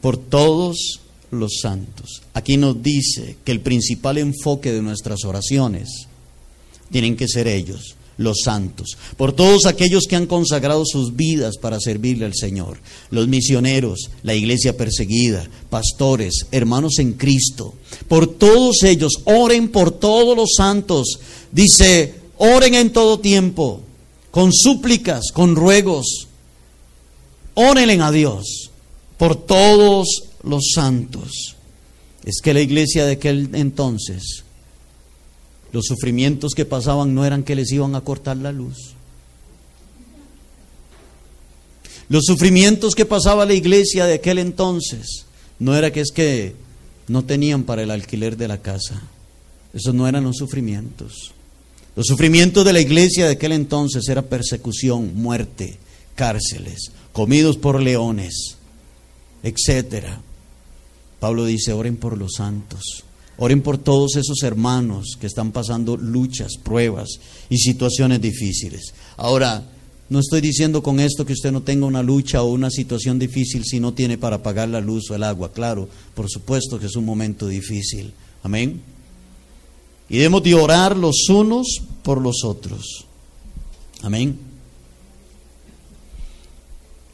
[0.00, 1.00] Por todos
[1.30, 2.22] los santos.
[2.34, 5.88] Aquí nos dice que el principal enfoque de nuestras oraciones
[6.90, 11.80] tienen que ser ellos, los santos, por todos aquellos que han consagrado sus vidas para
[11.80, 12.78] servirle al Señor,
[13.10, 17.74] los misioneros, la iglesia perseguida, pastores, hermanos en Cristo,
[18.08, 21.18] por todos ellos, oren por todos los santos.
[21.50, 23.80] Dice, oren en todo tiempo,
[24.30, 26.28] con súplicas, con ruegos,
[27.54, 28.70] oren a Dios
[29.16, 31.56] por todos los santos.
[32.22, 34.44] Es que la iglesia de aquel entonces,
[35.72, 38.94] los sufrimientos que pasaban no eran que les iban a cortar la luz.
[42.08, 45.26] Los sufrimientos que pasaba la iglesia de aquel entonces
[45.60, 46.56] no era que es que
[47.06, 49.00] no tenían para el alquiler de la casa.
[49.72, 51.32] Esos no eran los sufrimientos.
[51.94, 55.78] Los sufrimientos de la iglesia de aquel entonces era persecución, muerte,
[56.14, 58.56] cárceles, comidos por leones,
[59.42, 60.20] etcétera.
[61.18, 63.04] Pablo dice, oren por los santos,
[63.40, 67.08] oren por todos esos hermanos que están pasando luchas, pruebas
[67.48, 68.94] y situaciones difíciles.
[69.16, 69.64] Ahora,
[70.10, 73.64] no estoy diciendo con esto que usted no tenga una lucha o una situación difícil
[73.64, 75.52] si no tiene para pagar la luz o el agua.
[75.52, 78.12] Claro, por supuesto que es un momento difícil.
[78.42, 78.80] Amén.
[80.08, 83.06] Y debemos de orar los unos por los otros.
[84.02, 84.38] Amén.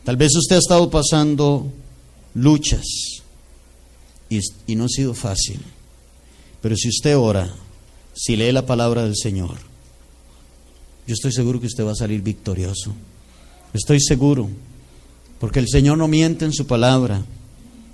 [0.05, 1.71] Tal vez usted ha estado pasando
[2.35, 2.85] luchas,
[4.29, 5.61] y, no ha sido fácil.
[6.67, 7.49] Pero si usted ora,
[8.13, 9.57] si lee la palabra del Señor,
[11.07, 12.93] yo estoy seguro que usted va a salir victorioso.
[13.73, 14.49] Estoy seguro,
[15.39, 17.25] porque el Señor no miente en su palabra.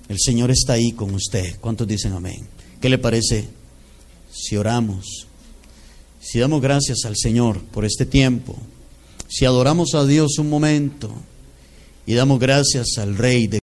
[0.08, 1.56] El Señor está ahí con usted.
[1.60, 2.46] ¿Cuántos dicen amén?
[2.80, 3.46] ¿Qué le parece
[4.32, 5.26] si oramos?
[6.18, 8.56] Si damos gracias al Señor por este tiempo,
[9.28, 11.12] si adoramos a Dios un momento
[12.06, 13.61] y damos gracias al Rey de